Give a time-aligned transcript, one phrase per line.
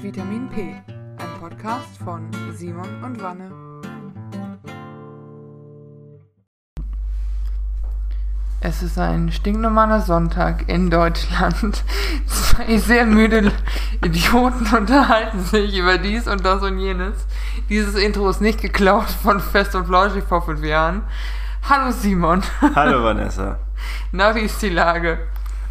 [0.00, 3.50] Vitamin P, ein Podcast von Simon und Wanne.
[8.60, 11.82] Es ist ein stinknormaler Sonntag in Deutschland.
[12.26, 13.50] Zwei sehr müde
[14.04, 17.26] Idioten unterhalten sich über dies und das und jenes.
[17.68, 21.02] Dieses Intro ist nicht geklaut von Fest und Flauschig vor fünf Jahren.
[21.68, 22.42] Hallo Simon.
[22.76, 23.58] Hallo Vanessa.
[24.12, 25.18] Na, wie ist die Lage?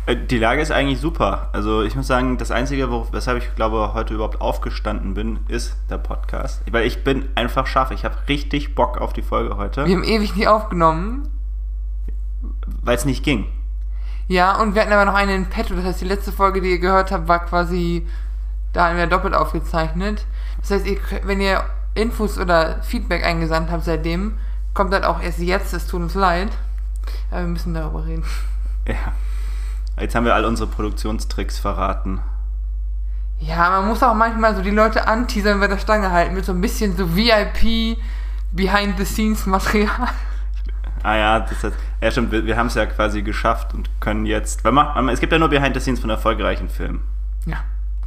[0.07, 1.49] Äh, Die Lage ist eigentlich super.
[1.53, 5.97] Also ich muss sagen, das Einzige, weshalb ich glaube, heute überhaupt aufgestanden bin, ist der
[5.99, 6.63] Podcast.
[6.71, 7.91] Weil ich bin einfach scharf.
[7.91, 11.29] Ich habe richtig Bock auf die Folge heute, Wir haben ewig nicht aufgenommen.
[12.81, 13.45] weil es nicht ging.
[14.29, 15.73] Ja, und wir hatten aber noch eine in petto.
[15.75, 18.05] Das heißt, die letzte Folge, die ihr gehört habt, war quasi,
[18.73, 20.25] da haben wir doppelt aufgezeichnet.
[20.59, 21.63] Das heißt, ihr, wenn ihr
[21.95, 24.37] Infos oder Feedback eingesandt habt seitdem,
[24.73, 25.73] kommt das auch erst jetzt.
[25.73, 26.49] Es tut uns leid.
[27.31, 28.25] Aber wir müssen darüber reden.
[28.87, 29.13] Ja.
[29.99, 32.21] Jetzt haben wir all unsere Produktionstricks verraten.
[33.39, 36.51] Ja, man muss auch manchmal so die Leute anteasern bei der Stange halten mit so
[36.51, 37.97] ein bisschen so VIP
[38.51, 40.07] Behind-the-Scenes-Material.
[41.03, 44.25] Ah ja, das hat, ja stimmt, wir, wir haben es ja quasi geschafft und können
[44.25, 47.01] jetzt, weil man, es gibt ja nur Behind the Scenes von erfolgreichen Filmen.
[47.45, 47.57] Ja,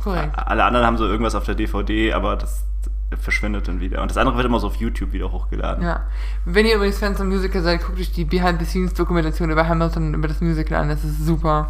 [0.02, 0.36] korrekt.
[0.36, 2.64] Alle anderen haben so irgendwas auf der DVD, aber das
[3.18, 4.02] verschwindet dann wieder.
[4.02, 5.84] Und das andere wird immer so auf YouTube wieder hochgeladen.
[5.84, 6.06] Ja.
[6.44, 10.40] Wenn ihr übrigens Fans von Musical seid, guckt euch die Behind-the-Scenes-Dokumentation über Hamilton über das
[10.40, 10.88] Musical an.
[10.88, 11.68] Das ist super.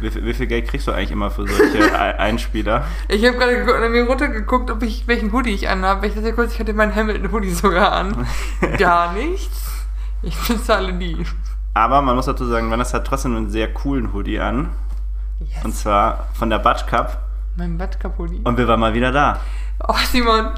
[0.00, 2.84] Wie, wie, viel- Geld kriegst du eigentlich immer für solche Ei- Einspieler?
[3.08, 6.06] Ich habe gerade geguckt- mir runtergeguckt, ob ich welchen Hoodie ich anhabe.
[6.06, 8.26] Ich dachte kurz, ich hatte meinen Hamilton-Hoodie sogar an.
[8.78, 9.70] Gar nichts.
[10.22, 11.24] Ich bezahle nie.
[11.74, 14.70] Aber man muss dazu sagen, Vanessa hat trotzdem einen sehr coolen Hoodie an.
[15.40, 15.64] Yes.
[15.64, 17.18] Und zwar von der Batsch Cup.
[17.56, 18.42] mein Badcup-Hoodie.
[18.44, 19.40] Und wir waren mal wieder da.
[19.88, 20.50] Oh, Simon.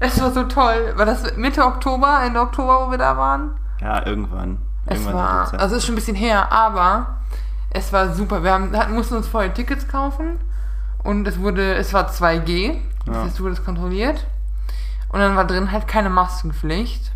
[0.00, 0.92] Es war so toll.
[0.96, 3.52] War das Mitte Oktober, Ende Oktober, wo wir da waren?
[3.80, 4.58] Ja, irgendwann.
[4.86, 5.60] Es irgendwann war, hat die Zeit.
[5.60, 7.17] also ist schon ein bisschen her, aber
[7.70, 8.42] es war super.
[8.42, 10.38] Wir haben, hatten, mussten uns vorher Tickets kaufen
[11.02, 13.22] und es wurde, es war 2G, das Ja.
[13.24, 14.26] heißt, du wurdest kontrolliert
[15.10, 17.12] und dann war drin halt keine Maskenpflicht.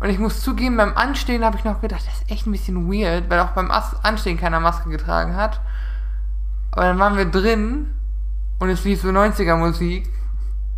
[0.00, 2.90] Und ich muss zugeben, beim Anstehen habe ich noch gedacht, das ist echt ein bisschen
[2.92, 5.60] weird, weil auch beim Anstehen keiner Maske getragen hat.
[6.72, 7.94] Aber dann waren wir drin
[8.58, 10.08] und es lief so 90er Musik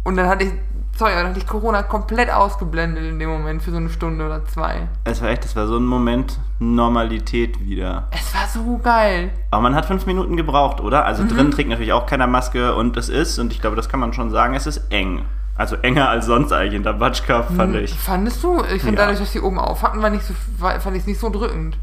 [0.02, 0.52] und dann hatte ich,
[0.96, 4.44] sorry, dann hatte ich Corona komplett ausgeblendet in dem Moment für so eine Stunde oder
[4.46, 4.88] zwei.
[5.04, 8.04] es war echt, das war so ein Moment Normalität wieder.
[8.10, 9.30] Es war so geil.
[9.50, 11.04] Aber man hat fünf Minuten gebraucht, oder?
[11.04, 11.28] Also Mhm.
[11.28, 14.12] drin trägt natürlich auch keiner Maske und es ist, und ich glaube, das kann man
[14.12, 15.24] schon sagen, es ist eng.
[15.56, 17.94] Also enger als sonst eigentlich in der Batsch Cup, fand ich.
[17.94, 18.60] Fandest du?
[18.74, 19.02] Ich fand Ja.
[19.04, 21.30] dadurch, dass die oben auf hatten, war nicht so, war, fand ich es nicht so
[21.30, 21.76] drückend.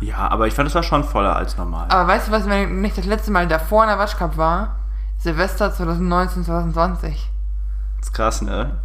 [0.00, 1.86] Ja, aber ich fand, es war schon voller als normal.
[1.88, 4.76] Aber weißt du, was mir nicht das letzte Mal davor in der Waschcup war?
[5.18, 7.30] Silvester 2019, 2020.
[7.98, 8.76] Das ist krass, ne?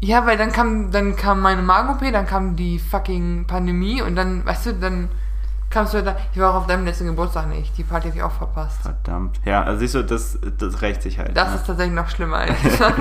[0.00, 4.44] Ja, weil dann kam, dann kam meine Magen-OP, dann kam die fucking Pandemie und dann,
[4.46, 5.08] weißt du, dann
[5.68, 6.16] kamst du da.
[6.32, 7.76] Ich war auch auf deinem letzten Geburtstag nicht.
[7.76, 8.80] Die Party habe ich auch verpasst.
[8.82, 9.40] Verdammt.
[9.44, 11.36] Ja, also siehst du, das, das rächt sich halt.
[11.36, 11.54] Das ne?
[11.56, 12.46] ist tatsächlich noch schlimmer.
[12.62, 12.98] gesagt.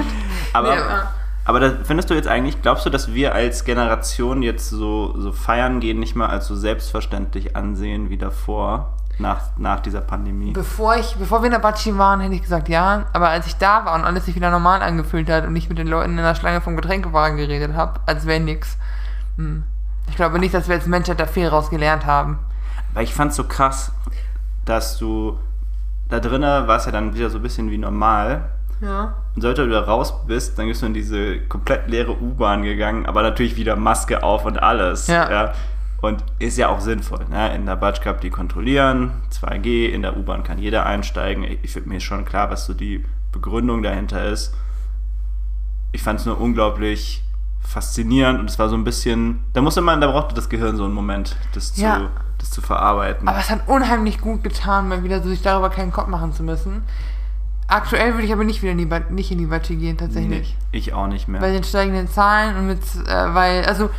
[0.54, 1.04] aber, Nee, aber-
[1.46, 5.32] aber da findest du jetzt eigentlich, glaubst du, dass wir als Generation jetzt so, so
[5.32, 10.54] feiern gehen nicht mal als so selbstverständlich ansehen wie davor, nach, nach dieser Pandemie?
[10.54, 13.06] Bevor ich, bevor wir in der Batschi waren, hätte ich gesagt ja.
[13.14, 15.78] Aber als ich da war und alles sich wieder normal angefühlt hat und ich mit
[15.78, 18.78] den Leuten in der Schlange vom Getränkewagen geredet habe, als wäre nix.
[19.38, 19.64] Hm.
[20.10, 22.40] Ich glaube nicht, dass wir als Menschheit da viel raus gelernt haben.
[22.94, 23.92] Weil ich fand's so krass,
[24.66, 25.38] dass du
[26.10, 28.50] da drinnen warst ja dann wieder so ein bisschen wie normal.
[28.82, 29.14] Ja.
[29.36, 33.06] Und sobald du wieder raus bist, dann bist du in diese komplett leere U-Bahn gegangen,
[33.06, 35.08] aber natürlich wieder Maske auf und alles.
[35.08, 35.54] Ja.
[36.02, 37.26] Und ist ja auch sinnvoll.
[37.30, 37.54] Ne?
[37.56, 41.44] In der Batsch Cup die kontrollieren, 2G, in der U-Bahn kann jeder einsteigen.
[41.44, 44.54] Ich, ich mir schon klar, was so die Begründung dahinter ist.
[45.92, 47.24] Ich fand es nur unglaublich
[47.62, 50.86] faszinierend und es war so ein bisschen, da musste man, da brauchte das Gehirn so
[50.86, 51.98] einen Moment, das, Ja.
[51.98, 53.28] zu, das zu verarbeiten.
[53.28, 56.44] Aber es hat unheimlich gut getan, mal wieder so sich darüber keinen Kopf machen zu
[56.44, 56.84] müssen.
[57.68, 60.56] Aktuell würde ich aber nicht wieder in die, Ba- nicht in die Batschi gehen, tatsächlich.
[60.72, 61.40] Nee, ich auch nicht mehr.
[61.42, 63.90] Bei den steigenden Zahlen und mit, äh, weil, also,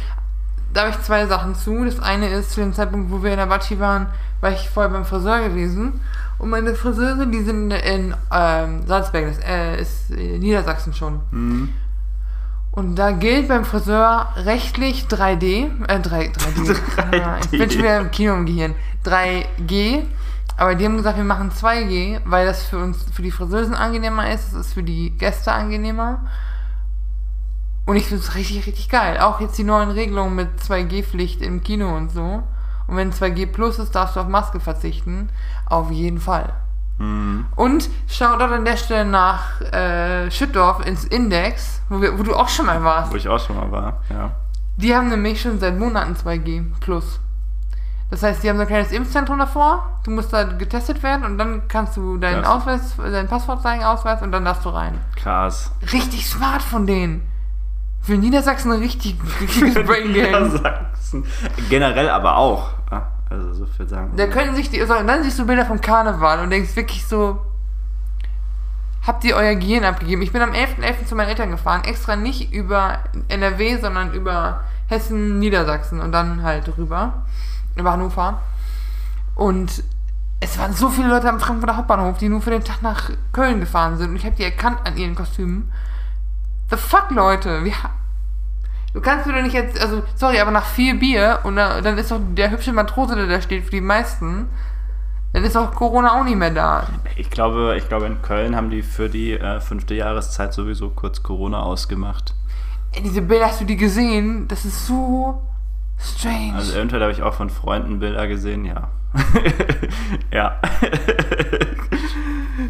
[0.73, 1.85] da habe ich zwei Sachen zu.
[1.85, 4.07] Das eine ist, zu dem Zeitpunkt, wo wir in der Batschi waren,
[4.41, 6.01] war ich vorher beim Friseur gewesen.
[6.39, 11.21] Und meine Friseure, die sind in ähm, Salzberg, das äh, ist in Niedersachsen schon.
[11.31, 11.69] Mhm.
[12.73, 16.77] Und da gilt beim Friseur rechtlich 3D, äh, 3, 3D.
[16.97, 17.17] 3D.
[17.17, 18.75] Ja, ich bin schon wieder im Kino im Gehirn.
[19.05, 20.05] 3G.
[20.57, 24.33] Aber die haben gesagt, wir machen 2G, weil das für uns, für die Friseusen angenehmer
[24.33, 26.21] ist, es ist für die Gäste angenehmer.
[27.91, 29.19] Und ich finde es richtig, richtig geil.
[29.19, 32.45] Auch jetzt die neuen Regelungen mit 2G-Pflicht im Kino und so.
[32.87, 35.29] Und wenn 2G plus ist, darfst du auf Maske verzichten.
[35.67, 36.53] Auf jeden Fall.
[36.99, 37.47] Mhm.
[37.57, 42.49] Und Shoutout an der Stelle nach äh, Schüttdorf ins Index, wo, wir, wo du auch
[42.49, 43.11] schon mal warst.
[43.11, 44.37] Wo ich auch schon mal war, ja.
[44.77, 47.19] Die haben nämlich schon seit Monaten 2G plus.
[48.09, 51.39] Das heißt, die haben so ein kleines Impfzentrum davor, du musst da getestet werden und
[51.39, 52.69] dann kannst du deinen Krass.
[52.69, 54.97] Ausweis, dein Passwort zeigen, Ausweis und dann darfst du rein.
[55.17, 55.73] Krass.
[55.93, 57.30] Richtig smart von denen.
[58.03, 60.27] Für Niedersachsen ein richtig, richtiges Brain Game.
[60.27, 61.25] Niedersachsen.
[61.69, 62.71] Generell aber auch.
[63.31, 64.13] Also so viel sagen.
[64.17, 67.41] Da können sich die, also dann siehst du Bilder vom Karneval und denkst wirklich so,
[69.07, 70.21] habt ihr euer Gehirn abgegeben?
[70.23, 71.07] Ich bin am 11.11.
[71.07, 72.99] zu meinen Eltern gefahren, extra nicht über
[73.29, 77.25] NRW, sondern über Hessen, Niedersachsen und dann halt rüber,
[77.77, 78.43] über Hannover.
[79.37, 79.85] Und
[80.41, 83.61] es waren so viele Leute am Frankfurter Hauptbahnhof, die nur für den Tag nach Köln
[83.61, 85.71] gefahren sind und ich habe die erkannt an ihren Kostümen.
[86.71, 87.65] The fuck, Leute?
[87.65, 87.73] Wir
[88.93, 91.97] Du kannst mir doch nicht jetzt, also, sorry, aber nach vier Bier und da- dann
[91.97, 94.49] ist doch der hübsche Matrose, der da steht, für die meisten,
[95.33, 96.89] dann ist auch Corona auch nicht mehr da.
[97.15, 101.23] Ich glaube, ich glaube, in Köln haben die für die äh, fünfte Jahreszeit sowieso kurz
[101.23, 102.35] Corona ausgemacht.
[102.91, 104.49] Ey, diese Bilder, hast du die gesehen?
[104.49, 105.41] Das ist so
[106.01, 106.55] strange.
[106.57, 108.89] Also eventuell habe ich auch von Freunden Bilder gesehen, ja.
[110.33, 110.57] ja.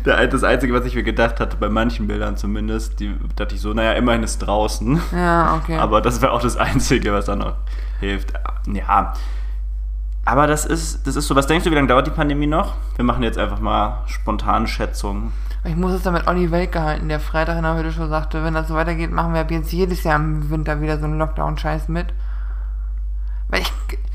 [0.05, 3.61] Der- Das Einzige, was ich mir gedacht hatte, bei manchen Bildern zumindest, die dachte ich
[3.61, 5.01] so, naja, immerhin ist draußen.
[5.13, 5.79] ja, okay.
[5.79, 7.55] Aber das wäre auch das Einzige, was da noch
[8.01, 8.33] hilft.
[8.67, 9.15] Ja.
[10.25, 11.35] Aber das ist, das ist so.
[11.35, 12.75] Was denkst du, wie lange dauert die Pandemie noch?
[12.97, 15.33] Wir machen jetzt einfach mal spontan Schätzungen.
[15.65, 18.45] ich muss es da mit Olli Welke halten, der Freitag in der Hütte schon sagte,
[18.45, 21.19] wenn das so weitergeht, machen wir ab jetzt jedes Jahr im Winter wieder so einen
[21.19, 22.07] Lockdown-Scheiß mit.
[23.49, 23.73] Weil ich,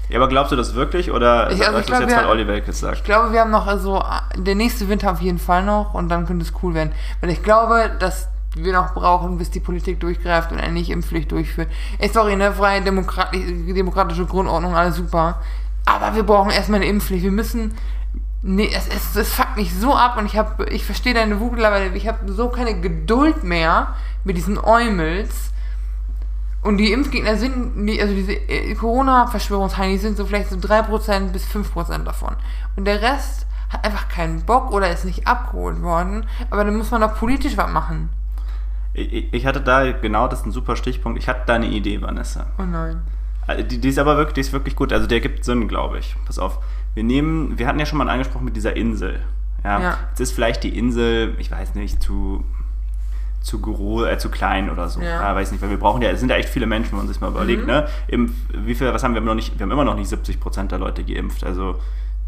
[0.09, 2.47] Ja, aber glaubst du das wirklich oder Ich- also du das jetzt, wir- weil Olli
[2.47, 2.97] Welkes sagt?
[2.97, 4.03] Ich glaube, wir haben noch also
[4.35, 6.91] der nächste Winter auf jeden Fall noch und dann könnte es cool werden.
[7.21, 11.69] Weil ich glaube, dass wir noch brauchen, bis die Politik durchgreift und endlich Impfpflicht durchführt.
[11.97, 15.41] Ey, sorry, ne, freie Demokrati demokratische Grundordnung, alles super.
[15.85, 17.23] Aber wir brauchen erstmal eine Impfpflicht.
[17.23, 17.73] Wir müssen.
[18.47, 21.53] Nee, es, es, es fuckt mich so ab und ich habe, ich verstehe deine Wut
[21.53, 21.87] mittlerweile.
[21.95, 25.51] Ich habe so keine Geduld mehr mit diesen Eumels.
[26.65, 31.45] Und die Impfgegner sind, die- also diese äh, Corona-Verschwörungsheinis sind so vielleicht so 3% bis
[31.45, 32.35] 5% davon.
[32.75, 36.25] Und der Rest hat einfach keinen Bock oder ist nicht abgeholt worden.
[36.49, 38.09] Aber dann muss man doch politisch was machen.
[38.93, 41.19] Ich, ich hatte da, genau, das ist ein super Stichpunkt.
[41.19, 42.47] Ich hatte da eine Idee, Vanessa.
[42.57, 43.01] Oh nein.
[43.47, 44.91] Also Die, die ist aber wirklich, die ist wirklich gut.
[44.93, 46.15] Also der gibt Sinn, glaube ich.
[46.25, 46.59] Pass auf.
[46.93, 49.21] Wir nehmen, wir hatten ja schon mal angesprochen mit dieser Insel.
[49.63, 49.79] Ja.
[49.81, 49.97] Ja.
[50.09, 52.43] Jetzt ist vielleicht die Insel, ich weiß nicht, zu,
[53.45, 54.99] zu groß, äh, zu klein oder so.
[55.01, 55.21] Ja.
[55.21, 55.35] Ja.
[55.35, 57.21] weiß nicht, weil wir brauchen ja, es sind ja echt viele Menschen, wenn man sich
[57.21, 57.67] mal überlegt, Mhm.
[57.67, 57.87] ne?
[58.07, 60.71] Impf, wie viel, was haben wir noch nicht, wir haben immer noch nicht 70 Prozent
[60.71, 61.43] der Leute geimpft.
[61.43, 61.75] Also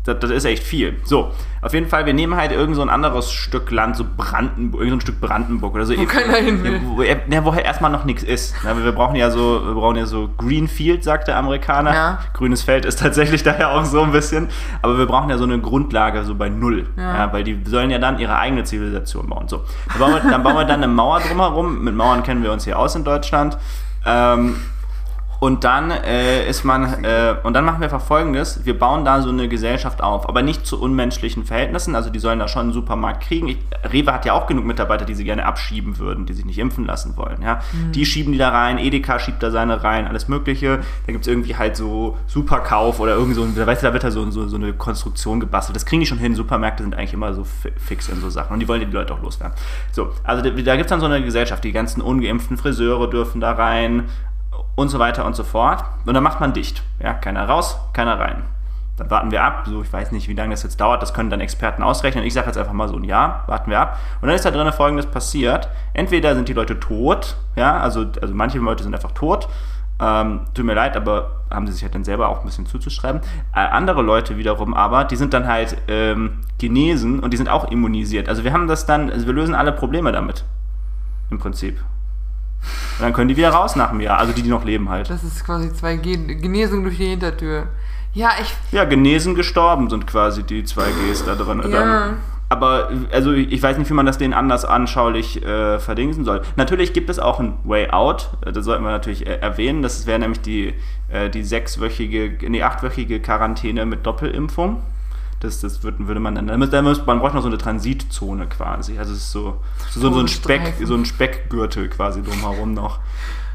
[0.07, 0.95] das, das ist echt viel.
[1.03, 1.31] So,
[1.61, 4.91] auf jeden Fall, wir nehmen halt irgend so ein anderes Stück Land, so Brandenburg, irgend
[4.91, 5.97] so ein Stück Brandenburg oder so.
[5.97, 6.81] Wo keiner hin will.
[6.83, 8.55] Wo, ja, wo halt erstmal noch nichts ist.
[8.63, 11.93] Ja, wir brauchen ja so, wir brauchen ja so Greenfield, sagt der Amerikaner.
[11.93, 12.19] Ja.
[12.33, 14.47] Grünes Feld ist tatsächlich daher auch so ein bisschen.
[14.81, 16.87] Aber wir brauchen ja so eine Grundlage so bei Null.
[16.95, 17.17] Ja.
[17.17, 17.33] Ja.
[17.33, 19.47] weil die sollen ja dann ihre eigene Zivilisation bauen.
[19.47, 19.63] So.
[19.89, 21.83] Dann bauen wir dann, bauen wir dann eine Mauer drumherum.
[21.83, 23.57] Mit Mauern kennen wir uns hier aus in Deutschland.
[24.05, 24.55] Ähm,
[25.39, 29.21] und dann äh, ist man, äh, und dann machen wir einfach folgendes: Wir bauen da
[29.21, 31.95] so eine Gesellschaft auf, aber nicht zu unmenschlichen Verhältnissen.
[31.95, 33.47] Also die sollen da schon einen Supermarkt kriegen.
[33.49, 33.57] Ich,
[33.91, 36.85] Rewe hat ja auch genug Mitarbeiter, die sie gerne abschieben würden, die sich nicht impfen
[36.85, 37.41] lassen wollen.
[37.41, 37.59] Ja?
[37.93, 40.79] Die schieben die da rein, Edeka schiebt da seine rein, alles Mögliche.
[41.05, 44.03] Da gibt es irgendwie halt so Superkauf oder irgendwie so, ein- weißt du, da wird
[44.03, 45.75] da so, so, so eine Konstruktion gebastelt.
[45.75, 46.35] Das kriegen die schon hin.
[46.35, 49.13] Supermärkte sind eigentlich immer so fi- fix in so Sachen und die wollen die Leute
[49.13, 49.55] auch loswerden.
[49.91, 53.39] So, also da, da gibt es dann so eine Gesellschaft, die ganzen ungeimpften Friseure dürfen
[53.41, 54.05] da rein
[54.77, 55.83] und so weiter und so fort.
[56.05, 56.83] Und dann macht man dicht.
[56.99, 58.43] Ja, keiner raus, keiner rein.
[58.95, 59.63] Dann warten wir ab.
[59.65, 61.01] So, ich weiß nicht, wie lange das jetzt dauert.
[61.01, 62.23] Das können dann Experten ausrechnen.
[62.23, 63.43] Ich sage jetzt einfach mal so ein Jahr.
[63.47, 63.99] Warten wir ab.
[64.21, 65.67] Und dann ist da drin Folgendes passiert.
[65.93, 67.37] Entweder sind die Leute tot.
[67.55, 69.49] Ja, also, also manche Leute sind einfach tot.
[69.99, 73.21] Ähm, tut mir leid, aber haben sie sich halt dann selber auch ein bisschen zuzuschreiben.
[73.55, 77.71] Äh, andere Leute wiederum aber, die sind dann halt ähm, genesen und die sind auch
[77.71, 78.29] immunisiert.
[78.29, 80.45] Also wir haben das dann, also wir lösen alle Probleme damit.
[81.31, 81.79] Im Prinzip.
[82.97, 84.17] Und dann können die wieder raus nach einem Jahr.
[84.17, 85.09] Also die, die noch leben halt.
[85.09, 87.67] Das ist quasi 2G, Genesung durch die Hintertür.
[88.13, 88.53] Ja, ich.
[88.71, 91.61] Ja, genesen, gestorben sind quasi die zwei Gs da drin.
[91.63, 91.69] Ja.
[91.69, 92.17] Dann,
[92.49, 96.41] aber also ich weiß nicht, wie man das denen anders anschaulich äh, verdingsen soll.
[96.55, 99.81] Natürlich gibt es auch ein Way Out, äh, das sollten wir natürlich äh, erwähnen.
[99.81, 100.73] Das wäre nämlich die,
[101.09, 104.81] äh, die sechswöchige, nee, achtwöchige Quarantäne mit Doppelimpfung.
[105.39, 108.97] Das, das würde, würde man dann, da müsste, man bräuchte noch so eine Transitzone quasi.
[108.97, 112.99] Also es ist so, so, so, ein Speck, so ein Speckgürtel quasi drumherum noch.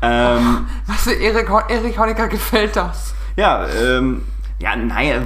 [0.01, 3.15] Ähm, Was für Erik, Erik Honecker gefällt das?
[3.37, 4.23] Ja, ähm,
[4.61, 5.23] ja, naja,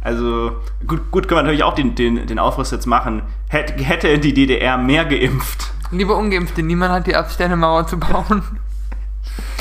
[0.00, 0.52] also
[0.86, 3.22] gut, gut können wir natürlich auch den, den, den Aufriss jetzt machen.
[3.48, 5.72] Hätte, hätte die DDR mehr geimpft.
[5.90, 8.42] Liebe Ungeimpfte, niemand hat die Abstände Mauer zu bauen.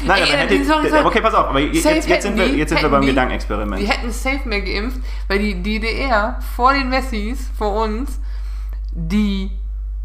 [0.05, 1.05] Nein, Ey, aber äh, hätte, sorry, sorry.
[1.05, 3.81] okay, pass auf, aber jetzt, jetzt, jetzt, sind, wir, jetzt sind wir beim die- Gedankenexperiment.
[3.81, 8.19] Die hätten safe mehr geimpft, weil die DDR vor den Wessis, vor uns,
[8.93, 9.51] die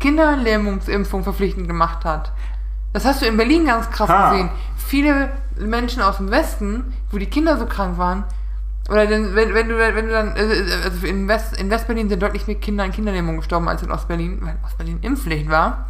[0.01, 2.33] Kinderlähmungsimpfung verpflichtend gemacht hat.
[2.93, 4.31] Das hast du in Berlin ganz krass Ha.
[4.31, 4.51] gesehen.
[4.77, 8.25] Viele Menschen aus dem Westen, wo die Kinder so krank waren,
[8.91, 12.21] Oder denn, wenn, wenn du wenn du dann, äh, also in, West, in Westberlin sind
[12.23, 15.89] deutlich mehr Kinder an Kinderlähmung gestorben als in Ostberlin, weil Ostberlin Impfpflicht war.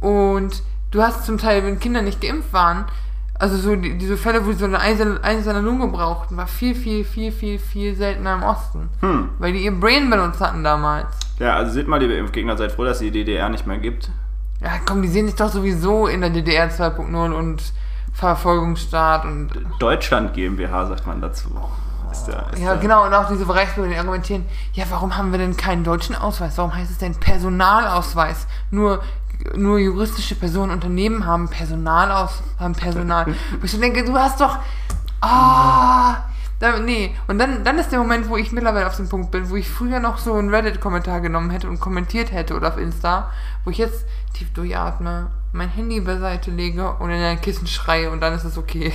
[0.00, 2.84] Und du hast zum Teil, wenn Kinder nicht geimpft waren,
[3.42, 7.04] also so die, diese Fälle, wo sie so eine einzelne Lunge brauchten, war viel, viel,
[7.04, 8.88] viel, viel, viel seltener im Osten.
[9.00, 9.30] Hm.
[9.38, 11.08] Weil die ihr Brain benutzt hatten damals.
[11.40, 14.10] Ja, also seht mal, liebe Impfgegner, seid froh, dass es die DDR nicht mehr gibt.
[14.60, 17.72] Ja, komm, die sehen sich doch sowieso in der DDR 2.0 und
[18.12, 19.50] Verfolgungsstaat und.
[19.80, 21.48] Deutschland GmbH, sagt man dazu.
[22.12, 24.44] Ist der, ist Ja, genau, und auch diese Bereichsbürger, die argumentieren,
[24.74, 26.58] ja, warum haben wir denn keinen deutschen Ausweis?
[26.58, 28.46] Warum heißt es denn Personalausweis?
[28.70, 29.02] Nur,
[29.54, 33.26] nur juristische Personen, Unternehmen haben Personalaus, haben Personal.
[33.60, 34.58] Wo ich so denke, du hast doch,
[35.20, 36.24] ah,
[36.62, 37.14] da, nee.
[37.26, 39.68] Und dann, dann ist der Moment, wo ich mittlerweile auf dem Punkt bin, wo ich
[39.68, 43.32] früher noch so einen Reddit-Kommentar genommen hätte und kommentiert hätte oder auf Insta,
[43.64, 48.20] wo ich jetzt tief durchatme, mein Handy beiseite lege und in ein Kissen schreie und
[48.20, 48.92] dann ist es okay.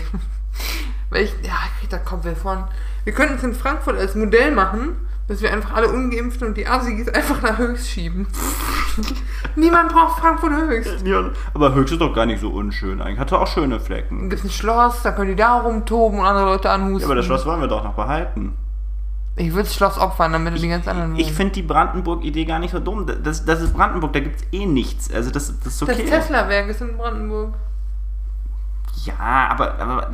[1.09, 2.63] Weil ich, ja, ich krieg da Kopfweh von.
[3.03, 4.95] Wir könnten es in Frankfurt als Modell machen,
[5.27, 8.27] dass wir einfach alle Ungeimpften und die Asigis einfach nach Höchst schieben.
[9.55, 11.05] Niemand braucht Frankfurt Höchst.
[11.05, 13.19] Ja, aber Höchst ist doch gar nicht so unschön eigentlich.
[13.19, 14.29] Hatte auch schöne Flecken.
[14.29, 17.01] gibt's ein Schloss, da können die da rumtoben und andere Leute anhusten.
[17.01, 18.53] Ja, aber das Schloss wollen wir doch noch behalten.
[19.35, 21.35] Ich würde das Schloss opfern, damit du die ganz anderen Ich wohnen.
[21.35, 23.05] finde die Brandenburg-Idee gar nicht so dumm.
[23.23, 25.13] Das, das ist Brandenburg, da gibt es eh nichts.
[25.13, 26.05] Also das, das ist Das okay.
[26.05, 27.53] Tesla-Werk ist in Brandenburg.
[29.05, 30.11] ja, aber, aber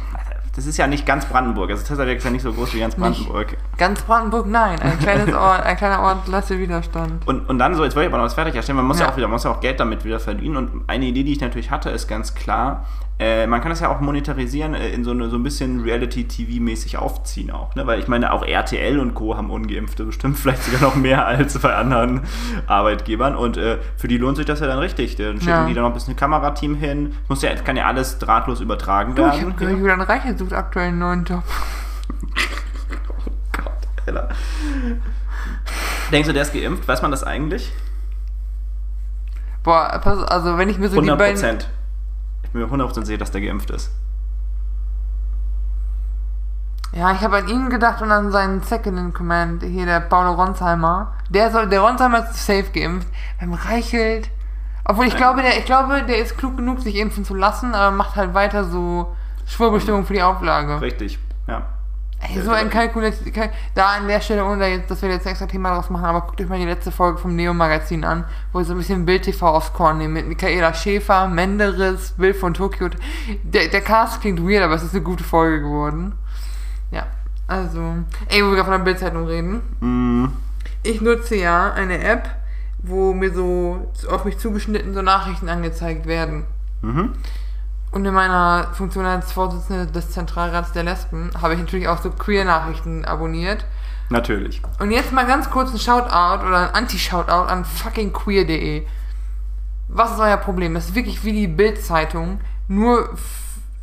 [0.55, 1.71] das ist ja nicht ganz Brandenburg.
[1.71, 3.17] Also Tesla-Werk ist ja nicht so groß wie ganz Nicht.
[3.17, 3.57] Brandenburg.
[3.77, 4.79] Ganz Brandenburg, nein.
[4.79, 7.27] Ein kleines Ort, ein kleiner Ort, lasse Widerstand.
[7.27, 9.05] Und, und dann so, jetzt wollte ich aber noch was fertig erstellen, man muss ja.
[9.05, 9.11] Ja.
[9.11, 10.57] auch wieder, man muss ja auch Geld damit wieder verdienen.
[10.57, 12.85] Und eine Idee, die ich natürlich hatte, ist ganz klar,
[13.19, 16.97] äh, man kann das ja auch monetarisieren, äh, in so, eine, so ein bisschen Reality-TV-mäßig
[16.97, 17.75] aufziehen auch.
[17.75, 17.85] Ne?
[17.87, 19.37] Weil ich meine, auch RTL und Co.
[19.37, 22.21] haben Ungeimpfte bestimmt, vielleicht sogar noch mehr als bei anderen
[22.67, 23.35] Arbeitgebern.
[23.35, 25.15] Und äh, für die lohnt sich das ja dann richtig.
[25.15, 25.65] Dann schicken Ja.
[25.65, 27.15] die dann noch ein bisschen Kamerateam hin.
[27.27, 29.51] Muss ja, kann ja alles drahtlos übertragen Du, ich werden.
[29.51, 31.43] hab gehört, Julian Reichert sucht aktuell einen neuen Job.
[34.05, 34.29] Alter.
[36.11, 36.87] Denkst du, der ist geimpft?
[36.87, 37.71] Weiß man das eigentlich?
[39.63, 41.59] Boah, pass, also wenn ich mir so die 100 beiden...
[42.53, 43.91] Mir 100% sicher, dass der geimpft ist.
[46.95, 50.33] Ja, ich habe an ihn gedacht und an seinen Second in Command, hier der Paulo
[50.33, 51.13] Ronsheimer.
[51.29, 53.07] Der soll, der Ronsheimer ist safe geimpft.
[53.39, 54.29] Beim Reichelt.
[54.85, 57.95] Obwohl ich glaube, der, ich glaube, der ist klug genug, sich impfen zu lassen, aber
[57.95, 59.15] macht halt weiter so
[59.47, 60.81] Schwurbestimmung für die Auflage.
[60.81, 61.17] Richtig,
[61.47, 61.72] ja.
[62.29, 63.13] Ey, so ein Kalkulat...
[63.33, 66.21] Kal da an der Stelle, ohne dass wir jetzt ein extra Thema draus machen, aber
[66.21, 69.47] guckt euch mal die letzte Folge vom Neo-Magazin an, wo wir so ein bisschen Bild-TV
[69.47, 72.89] aufs Korn nehmen, mit Michaela Schäfer, Menderes, Bild von Tokio.
[73.43, 76.13] Der, der Cast klingt weird, aber es ist eine gute Folge geworden.
[76.91, 77.07] Ja,
[77.47, 77.79] also...
[78.29, 79.61] Ey, wo wir gerade von der Bildzeitung reden.
[79.81, 80.25] Mm,
[80.83, 82.29] Ich nutze ja eine App,
[82.79, 86.45] wo mir so auf mich zugeschnitten so Nachrichten angezeigt werden.
[86.81, 87.13] mhm.
[87.93, 92.09] Und in meiner Funktion als Vorsitzende des Zentralrats der Lesben habe ich natürlich auch so
[92.09, 93.65] Queer-Nachrichten abonniert.
[94.09, 94.61] Natürlich.
[94.79, 98.85] Und jetzt mal ganz kurz ein Shoutout oder ein Anti-Shoutout an fucking queer.de.
[99.89, 100.73] Was ist euer Problem?
[100.73, 103.09] Das ist wirklich wie die Bild-Zeitung, nur,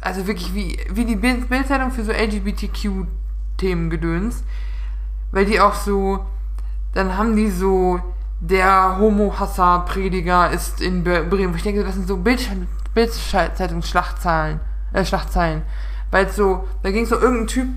[0.01, 4.43] also wirklich wie, wie die Bild- Bild-Zeitung für so LGBTQ-Themen gedöns.
[5.31, 6.27] Weil die auch so,
[6.95, 8.01] dann haben die so,
[8.41, 11.55] der Homo-Hasser-Prediger ist in Bre- Bremen.
[11.55, 12.51] Ich denke, das sind so Bild-
[13.01, 14.61] Bild-Zeitung-Schlachtzeilen,
[14.93, 15.63] äh, Schlachtzeilen.
[16.11, 17.69] Weil so, da ging es so irgendein Typ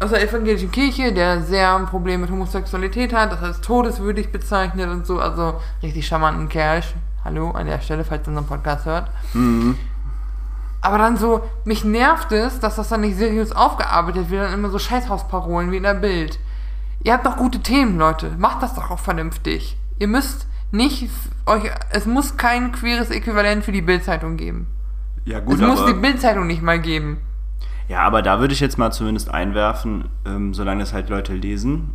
[0.00, 4.88] aus der evangelischen Kirche, der sehr ein Problem mit Homosexualität hat, das als todeswürdig bezeichnet
[4.88, 6.82] und so, also richtig charmanten Kerl.
[7.24, 9.10] Hallo an der Stelle, falls ihr unseren Podcast hört.
[9.34, 9.76] Mhm.
[10.80, 14.70] Aber dann so, mich nervt es, dass das dann nicht seriös aufgearbeitet wird, dann immer
[14.70, 16.38] so Scheißhausparolen wie in der Bild.
[17.02, 18.30] Ihr habt doch gute Themen, Leute.
[18.38, 19.76] Macht das doch auch vernünftig.
[19.98, 21.08] Ihr müsst nicht
[21.46, 24.66] euch, es muss kein queeres Äquivalent für die Bildzeitung geben.
[25.24, 27.18] Ja, gut, es muss die Bildzeitung nicht mal geben.
[27.88, 31.92] ja, aber da würde ich jetzt mal zumindest einwerfen, ähm, solange es halt Leute lesen.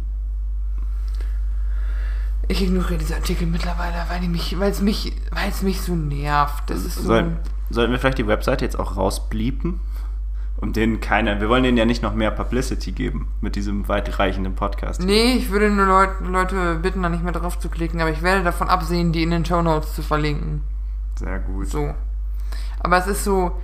[2.48, 6.70] Ich ignoriere diese Artikel mittlerweile, weil mich, es mich, weil es mich so nervt.
[6.70, 7.04] Das ist so.
[7.04, 7.38] Soll,
[7.72, 9.80] sollten wir vielleicht die Webseite jetzt auch rausbliepen?
[10.66, 14.56] Um denen keine, wir wollen denen ja nicht noch mehr Publicity geben mit diesem weitreichenden
[14.56, 15.00] Podcast.
[15.00, 18.24] Nee, ich würde nur Leut, Leute bitten, da nicht mehr drauf zu klicken, aber ich
[18.24, 20.64] werde davon absehen, die in den Show Notes zu verlinken.
[21.20, 21.68] Sehr gut.
[21.68, 21.94] So.
[22.80, 23.62] Aber es ist so.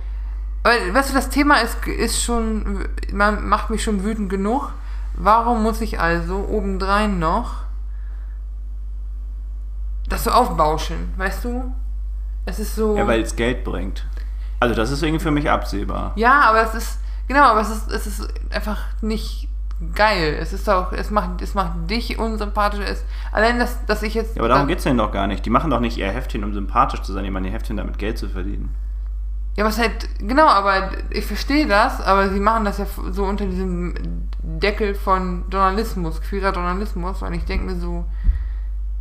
[0.62, 2.86] Weil, weißt du, das Thema ist, ist schon.
[3.12, 4.70] Man macht mich schon wütend genug.
[5.16, 7.64] Warum muss ich also obendrein noch
[10.08, 11.12] das so aufbauschen?
[11.16, 11.74] Weißt du?
[12.46, 12.96] Es ist so.
[12.96, 14.06] Ja, weil es Geld bringt.
[14.62, 16.12] Also das ist irgendwie für mich absehbar.
[16.14, 17.00] Ja, aber es ist.
[17.26, 19.48] Genau, aber es ist, es ist einfach nicht
[19.94, 20.36] geil.
[20.40, 20.92] Es ist auch.
[20.92, 22.86] Es macht, es macht dich unsympathischer.
[22.86, 24.36] Es, allein, dass, dass ich jetzt.
[24.36, 25.44] Ja, aber darum geht's denen doch gar nicht.
[25.44, 27.98] Die machen doch nicht ihr Heftchen, um sympathisch zu sein, die machen ihr Heftchen, damit
[27.98, 28.72] Geld zu verdienen.
[29.56, 33.44] Ja, was halt, genau, aber ich verstehe das, aber sie machen das ja so unter
[33.44, 33.94] diesem
[34.42, 38.06] Deckel von Journalismus, queerer Journalismus, und ich denke mir so,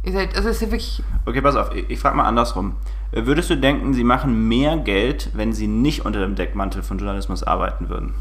[0.03, 1.03] ihr seid, also ist ja wirklich.
[1.25, 2.75] Okay, pass auf, ich, ich frage mal andersrum.
[3.11, 7.43] Würdest du denken, sie machen mehr Geld, wenn sie nicht unter dem Deckmantel von Journalismus
[7.43, 8.13] arbeiten würden?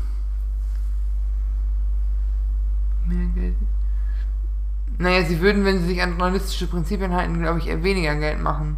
[3.06, 3.54] Mehr Geld.
[4.98, 8.42] Naja, sie würden, wenn sie sich an journalistische Prinzipien halten, glaube ich, eher weniger Geld
[8.42, 8.76] machen.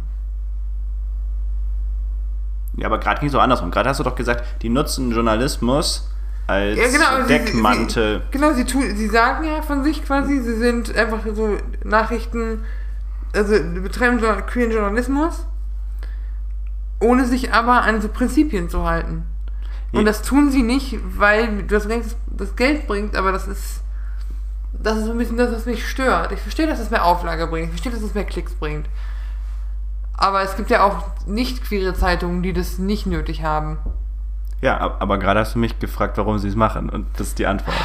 [2.77, 3.71] Ja, aber gerade ging es so andersrum.
[3.71, 6.09] Gerade hast du doch gesagt, die nutzen Journalismus
[6.47, 8.19] als ja, genau, Deckmantel.
[8.19, 11.57] Sie, sie, genau, sie, tun, sie sagen ja von sich quasi, sie sind einfach so
[11.83, 12.63] Nachrichten,
[13.33, 15.45] also betreiben so queeren Journalismus,
[16.99, 19.25] ohne sich aber an so Prinzipien zu halten.
[19.91, 21.87] Und das tun sie nicht, weil das,
[22.27, 23.83] das Geld bringt, aber das ist
[24.73, 26.31] das ist so ein bisschen das, was mich stört.
[26.31, 27.65] Ich verstehe, dass es mehr Auflage bringt.
[27.65, 28.87] Ich verstehe, dass es mehr Klicks bringt.
[30.17, 33.77] Aber es gibt ja auch nicht queere Zeitungen, die das nicht nötig haben.
[34.61, 36.89] Ja, aber gerade hast du mich gefragt, warum sie es machen.
[36.89, 37.75] Und das ist die Antwort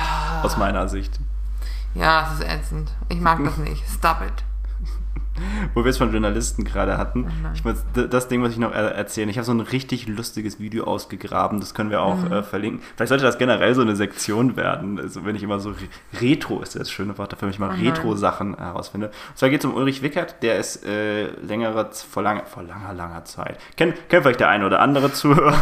[0.43, 1.19] aus meiner Sicht.
[1.95, 2.93] Ja, es ist ätzend.
[3.09, 3.83] Ich mag das nicht.
[3.89, 4.45] Stop it.
[5.75, 7.27] wo wir es von Journalisten gerade hatten.
[7.29, 9.29] Oh ich muss das Ding, was ich noch erzählen.
[9.29, 12.33] Ich habe so ein richtig lustiges Video ausgegraben, das können wir auch mhm.
[12.33, 12.83] äh, verlinken.
[12.97, 14.99] Vielleicht sollte das generell so eine Sektion werden.
[14.99, 15.75] Also wenn ich immer so
[16.21, 19.09] Retro ist das schöne Wort dafür, wenn ich mal oh Retro-Sachen herausfinde.
[19.09, 22.95] Und zwar geht es um Ulrich Wickert, der ist äh, längere, vor langer, vor langer,
[22.95, 23.59] langer Zeit.
[23.77, 25.61] Kennt, kennt vielleicht der eine oder andere Zuhörer.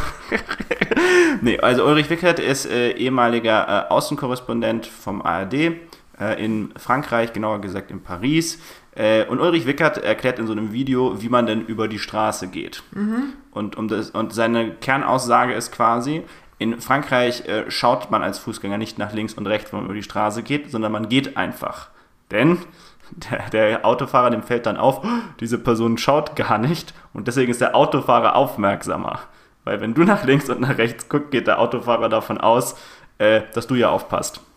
[1.40, 7.60] nee, also Ulrich Wickert ist äh, ehemaliger äh, Außenkorrespondent vom ARD äh, in Frankreich, genauer
[7.60, 8.60] gesagt in Paris.
[8.96, 12.48] Äh, und Ulrich Wickert erklärt in so einem Video, wie man denn über die Straße
[12.48, 12.82] geht.
[12.92, 13.34] Mhm.
[13.52, 16.22] Und, um das, und seine Kernaussage ist quasi,
[16.58, 19.94] in Frankreich äh, schaut man als Fußgänger nicht nach links und rechts, wenn man über
[19.94, 21.90] die Straße geht, sondern man geht einfach.
[22.30, 22.58] Denn
[23.10, 25.06] der, der, Autofahrer, dem fällt dann auf,
[25.40, 29.20] diese Person schaut gar nicht und deswegen ist der Autofahrer aufmerksamer.
[29.64, 32.76] Weil wenn du nach links und nach rechts guckst, geht der Autofahrer davon aus,
[33.18, 34.40] äh, dass du ja aufpasst.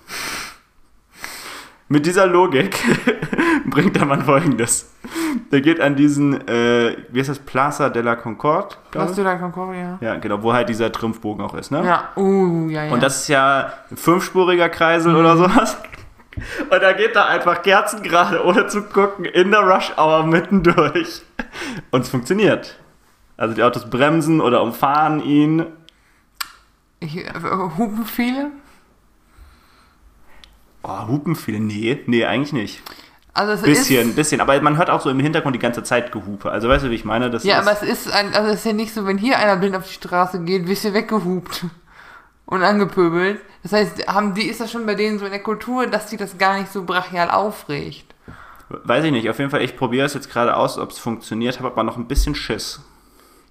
[1.90, 2.78] Mit dieser Logik
[3.76, 4.92] bringt der Mann folgendes.
[5.52, 8.76] Der geht an diesen, äh, wie heißt das, Plaza de la Concorde?
[8.92, 9.98] Plaza de la Concorde, ja.
[10.02, 11.84] Ja, genau, wo halt dieser Triumphbogen auch ist, ne?
[11.86, 12.94] Ja, uh, ja, ja.
[12.94, 15.20] Und das ist ja ein fünfspuriger Kreisel mhm.
[15.20, 15.78] oder sowas.
[16.70, 21.22] Und da geht da einfach kerzengerade, ohne zu gucken, in der Rush Hour mittendurch.
[21.92, 22.78] Und es funktioniert.
[23.36, 25.66] Also die Autos bremsen oder umfahren ihn.
[27.00, 27.32] Ich, äh,
[27.78, 28.52] hupen viele?
[30.84, 31.60] Oh, hupen viele?
[31.60, 32.82] Nee, nee, eigentlich nicht.
[33.34, 34.42] Also es bisschen, ist, bisschen.
[34.42, 36.52] Aber man hört auch so im Hintergrund die ganze Zeit Gehupe.
[36.52, 37.30] Also weißt du, wie ich meine?
[37.30, 39.56] Das ja, aber es ist, ein, also es ist ja nicht so, wenn hier einer
[39.56, 41.66] blind auf die Straße geht, wirst du weggehupt
[42.46, 43.40] und angepöbelt.
[43.64, 46.18] Das heißt, haben die, ist das schon bei denen so in der Kultur, dass die
[46.18, 48.06] das gar nicht so brachial aufregt?
[48.70, 49.30] Weiß ich nicht.
[49.30, 51.98] Auf jeden Fall, ich probiere es jetzt gerade aus, ob es funktioniert, habe aber noch
[51.98, 52.82] ein bisschen Schiss.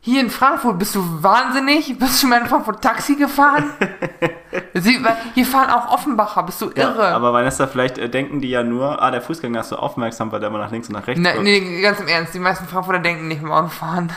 [0.00, 1.98] Hier in Frankfurt bist du wahnsinnig?
[1.98, 3.70] Bist du schon mal in Frankfurt Taxi gefahren?
[4.74, 4.98] Sie,
[5.34, 7.02] hier fahren auch Offenbacher, bist du irre?
[7.02, 10.32] Ja, aber Vanessa, vielleicht äh, denken die ja nur, ah, der Fußgänger ist so aufmerksam,
[10.32, 11.42] weil der immer nach links und nach rechts guckt.
[11.42, 14.10] Nee, ganz im Ernst, die meisten Frankfurter denken nicht beim Autofahren.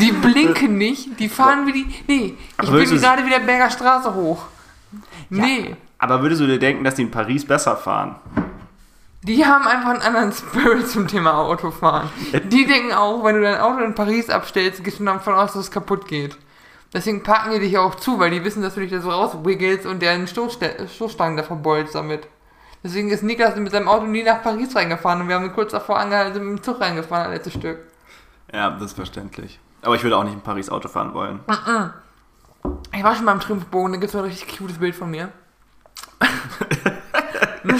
[0.00, 1.94] die blinken nicht, die fahren wie die.
[2.06, 4.44] Nee, ich bin gerade wieder Berger Straße hoch.
[5.30, 5.70] Nee.
[5.70, 8.16] Ja, aber würdest du dir denken, dass die in Paris besser fahren?
[9.24, 12.10] Die haben einfach einen anderen Spirit zum Thema Autofahren.
[12.48, 15.62] Die denken auch, wenn du dein Auto in Paris abstellst, gehst du davon aus, dass
[15.62, 16.36] es kaputt geht.
[16.92, 19.86] Deswegen packen die dich auch zu, weil die wissen, dass du dich da so rauswiggelst
[19.86, 22.28] und deren Stoßstangen da verbeulst damit.
[22.84, 25.72] Deswegen ist Niklas mit seinem Auto nie nach Paris reingefahren und wir haben ihn kurz
[25.72, 27.78] davor angehalten, sind mit dem Zug reingefahren, das letzte Stück.
[28.52, 29.58] Ja, das ist verständlich.
[29.82, 31.40] Aber ich würde auch nicht in Paris Auto fahren wollen.
[32.94, 35.30] Ich war schon beim Triumphbogen, da gibt es ein richtig cutes Bild von mir.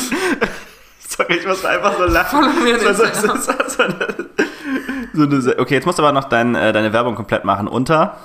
[1.00, 2.44] Sorry, ich muss einfach so lachen.
[2.80, 7.14] So, so, so, so, eine, okay, jetzt musst du aber noch dein, äh, deine Werbung
[7.14, 7.68] komplett machen.
[7.68, 8.16] Unter?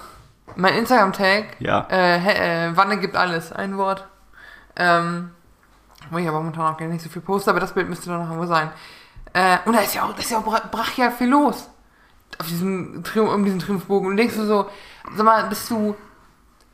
[0.57, 1.57] Mein Instagram-Tag?
[1.59, 1.87] Ja.
[1.89, 3.51] Äh, äh, Wanne gibt alles.
[3.51, 4.07] Ein Wort.
[4.75, 5.31] Ähm,
[6.09, 8.17] wo ich aber momentan auch gar nicht so viel poste, aber das Bild müsste da
[8.17, 8.71] noch irgendwo sein.
[9.33, 11.69] Äh, und da ist ja auch, da ist ja auch brachial viel los.
[12.39, 14.09] Auf diesem Triumph, um diesen Triumphbogen.
[14.09, 14.69] Und denkst du so,
[15.15, 15.95] sag mal, bist du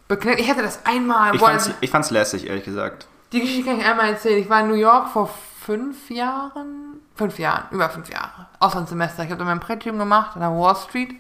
[0.08, 0.40] beklemmt?
[0.40, 1.36] Ich hatte das einmal.
[1.36, 3.08] Ich fand's, ich fand's lässig, ehrlich gesagt.
[3.34, 4.40] Die Geschichte kann ich einmal erzählen.
[4.42, 5.30] Ich war in New York vor
[5.66, 9.24] fünf Jahren, fünf Jahren, über fünf Jahre, Auslandssemester.
[9.24, 11.16] Ich habe da mein Praktikum gemacht an der Wall Street.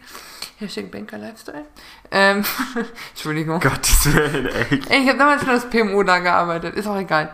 [0.64, 1.66] Hashtag Banker Lifestyle.
[2.12, 2.44] Ähm,
[3.12, 3.60] Entschuldigung.
[3.60, 5.02] Gottes Willen, ey.
[5.02, 7.34] Ich habe damals schon das PMO da gearbeitet, ist auch egal.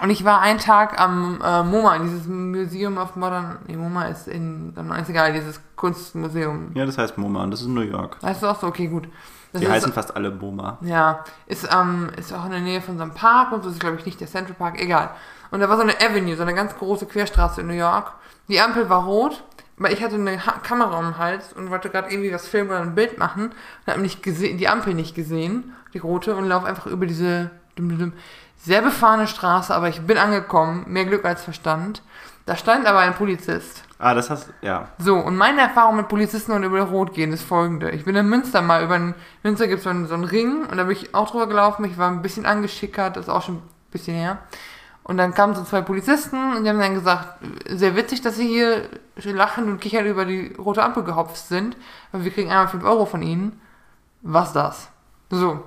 [0.00, 3.58] Und ich war einen Tag am äh, MoMA, dieses Museum of Modern.
[3.68, 4.74] Nee, MoMA ist in.
[5.00, 6.72] Ist egal, dieses Kunstmuseum.
[6.74, 8.16] Ja, das heißt MoMA und das ist in New York.
[8.22, 8.66] Heißt du auch so?
[8.66, 9.06] Okay, gut.
[9.52, 10.78] Das Die heißen fast alle MoMA.
[10.80, 13.80] Ja, ist, ähm, ist auch in der Nähe von so einem Park und so ist,
[13.80, 15.10] glaube ich, nicht der Central Park, egal.
[15.50, 18.12] Und da war so eine Avenue, so eine ganz große Querstraße in New York.
[18.48, 19.44] Die Ampel war rot,
[19.76, 22.70] weil ich hatte eine ha Kamera um den Hals und wollte gerade irgendwie was filmen
[22.70, 26.46] oder ein Bild machen und habe nicht gesehen, die Ampel nicht gesehen, die rote, und
[26.46, 28.12] laufe einfach über diese dum, dum, dum,
[28.58, 32.02] sehr befahrene Straße, aber ich bin angekommen, mehr Glück als Verstand.
[32.46, 33.84] Da stand aber ein Polizist.
[33.98, 34.88] Ah, das hast ja.
[34.98, 37.90] So, und meine Erfahrung mit Polizisten und über Rot gehen ist folgende.
[37.90, 40.84] Ich bin in Münster mal über einen, Münster gibt es so einen Ring und da
[40.84, 41.84] bin ich auch drüber gelaufen.
[41.84, 44.38] Ich war ein bisschen angeschickert, das ist auch schon ein bisschen her.
[45.04, 48.46] Und dann kamen so zwei Polizisten und die haben dann gesagt, sehr witzig, dass sie
[48.46, 48.88] hier
[49.24, 51.76] lachen und kichern über die rote Ampel gehopft sind,
[52.12, 53.60] aber wir kriegen einmal 5 Euro von ihnen.
[54.22, 54.88] Was das?
[55.30, 55.64] So.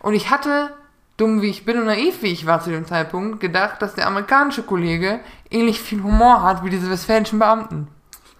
[0.00, 0.74] Und ich hatte,
[1.16, 4.06] dumm wie ich bin und naiv wie ich war zu dem Zeitpunkt, gedacht, dass der
[4.06, 5.20] amerikanische Kollege
[5.50, 7.88] ähnlich viel Humor hat wie diese westfälischen Beamten.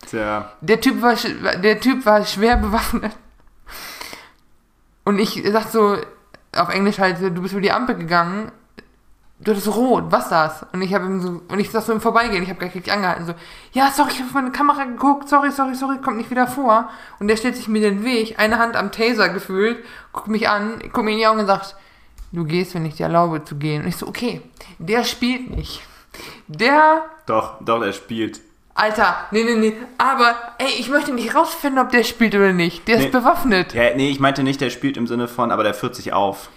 [0.07, 0.53] Tja.
[0.61, 3.13] Der Typ war, der Typ war schwer bewaffnet.
[5.05, 5.97] Und ich sag so,
[6.55, 8.53] auf Englisch halt, du bist über die Ampel gegangen,
[9.45, 10.65] du hattest rot, was das?
[10.73, 12.93] Und ich habe ihm so, und ich sag so im Vorbeigehen, ich habe gleich richtig
[12.93, 13.35] angehalten, so,
[13.73, 16.89] ja, sorry, ich habe auf meine Kamera geguckt, sorry, sorry, sorry, kommt nicht wieder vor.
[17.21, 19.79] Und der stellt sich mir den Weg, eine Hand am Taser gefühlt,
[20.13, 21.77] guckt mich an, guckt mir in die Augen und sagt,
[22.33, 23.83] du gehst, wenn ich dir erlaube zu gehen.
[23.83, 24.41] Und ich so, okay,
[24.79, 25.83] der spielt nicht.
[26.49, 28.41] Der Doch, doch, er spielt.
[28.77, 29.77] Alter, nee, nee, nee.
[29.99, 32.89] Aber, ey, ich möchte nicht rausfinden, ob der spielt oder nicht.
[32.89, 33.05] Der Nee.
[33.05, 33.73] ist bewaffnet.
[33.73, 36.49] Ja, nee, ich meinte nicht, der spielt im Sinne von, aber der führt sich auf.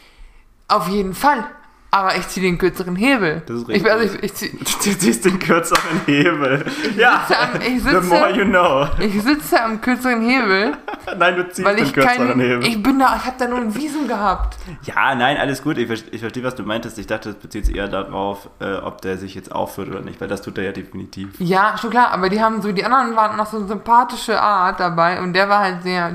[0.67, 1.45] Auf jeden Fall.
[1.89, 3.41] Aber ich ziehe den kürzeren Hebel.
[3.47, 4.53] Das ist Ich, also richtig.
[4.53, 6.65] ich, ich, zieh, Du ziehst den kürzeren Hebel.
[6.97, 8.87] ja, sitze am- ich the sitze- more you know.
[8.99, 10.73] ich sitze am kürzeren Hebel,
[11.17, 12.39] Nein, du ziehst den ich kürzeren keinen.
[12.41, 12.67] Hebel.
[12.67, 14.57] Ich bin da, ich habe da nur ein Visum gehabt.
[14.83, 15.77] Ja, nein, alles gut.
[15.77, 16.99] Ich, ich verstehe, was du meintest.
[16.99, 20.19] Ich dachte, das bezieht sich eher darauf, äh, ob der sich jetzt aufführt oder nicht,
[20.19, 21.29] weil das tut er ja definitiv.
[21.39, 24.81] Ja, schon klar, aber die haben so, die anderen waren noch so eine sympathische Art
[24.81, 26.11] dabei und der war halt sehr.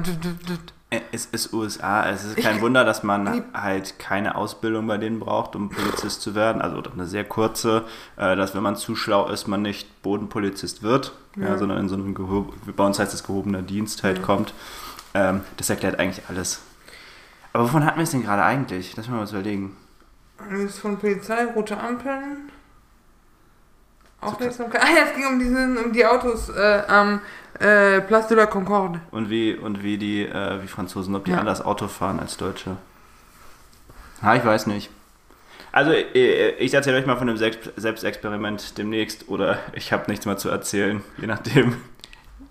[1.11, 2.09] Es ist USA.
[2.11, 6.21] Es ist kein Wunder, dass man Ich- halt keine Ausbildung bei denen braucht, um Polizist
[6.23, 6.61] zu werden.
[6.61, 7.85] Also eine sehr kurze,
[8.17, 11.49] äh, dass wenn man zu schlau ist, man nicht Bodenpolizist wird, ja.
[11.49, 11.59] Ja.
[11.59, 14.53] sondern in so einem, gehob bei uns heißt es gehobener Dienst halt kommt.
[15.15, 16.61] Ähm, das erklärt eigentlich alles.
[17.55, 18.95] Aber wovon hatten wir es denn gerade eigentlich?
[18.97, 19.77] Lass mal was überlegen.
[20.51, 22.51] Das ist von Polizei, rote Ampeln.
[24.23, 24.83] Aufmerksamkeit.
[24.83, 27.21] Ah ja, es ging um, diesen, um die Autos äh, am
[27.59, 29.01] äh, Place de la Concorde.
[29.11, 31.39] Und wie, und wie die äh, wie Franzosen, ob die Ja.
[31.39, 32.77] anders Auto fahren als Deutsche.
[34.23, 34.91] Ha, ich weiß nicht.
[35.73, 40.27] Also, äh, ich erzähle euch mal von dem Selbst Selbstexperiment demnächst oder ich habe nichts
[40.27, 41.77] mehr zu erzählen, je nachdem.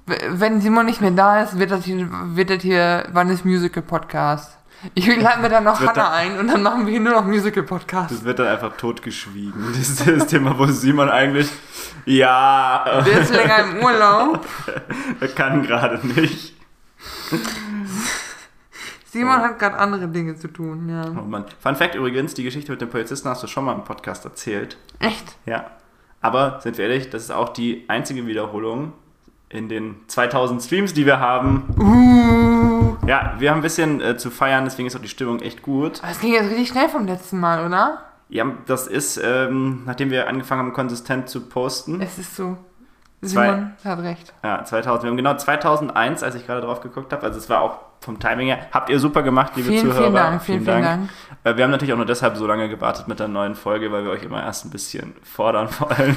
[0.05, 4.57] Wenn Simon nicht mehr da ist, wird das hier, wird das hier Wannes Musical Podcast.
[4.95, 7.63] Ich lade mir dann noch Hannah ein und dann machen wir hier nur noch Musical
[7.63, 8.11] Podcast.
[8.11, 9.53] Das wird dann einfach totgeschwiegen.
[9.77, 11.49] Das ist das Thema, wo Simon eigentlich,
[12.05, 14.45] ja, Der ist länger im Urlaub.
[15.19, 16.55] er kann gerade nicht.
[19.05, 19.43] Simon Oh.
[19.43, 21.05] hat gerade andere Dinge zu tun, ja.
[21.09, 21.45] Oh Mann.
[21.61, 24.77] Fun Fact übrigens, die Geschichte mit dem Polizisten hast du schon mal im Podcast erzählt.
[24.99, 25.35] Echt?
[25.45, 25.65] Ja.
[26.21, 28.93] Aber sind wir ehrlich, das ist auch die einzige Wiederholung
[29.49, 31.65] in den 2000 Streams, die wir haben.
[31.77, 32.50] Uh.
[33.11, 35.99] Ja, wir haben ein bisschen äh, zu feiern, deswegen ist auch die Stimmung echt gut.
[36.01, 37.99] Aber es ging jetzt richtig schnell vom letzten Mal, oder?
[38.29, 41.99] Ja, das ist, ähm, nachdem wir angefangen haben, konsistent zu posten.
[42.01, 42.57] Es ist so.
[43.21, 44.33] Zwei- Simon hat recht.
[44.43, 45.03] Ja, 2000.
[45.03, 47.23] Wir haben genau 2001, als ich gerade drauf geguckt habe.
[47.23, 48.59] Also es war auch vom Timing her.
[48.71, 50.01] Habt ihr super gemacht, liebe Vielen, Zuhörer.
[50.03, 51.09] vielen Dank, vielen, vielen Dank.
[51.43, 54.05] Äh, Wir haben natürlich auch nur deshalb so lange gewartet mit der neuen Folge, weil
[54.05, 56.15] wir euch immer erst ein bisschen fordern wollen.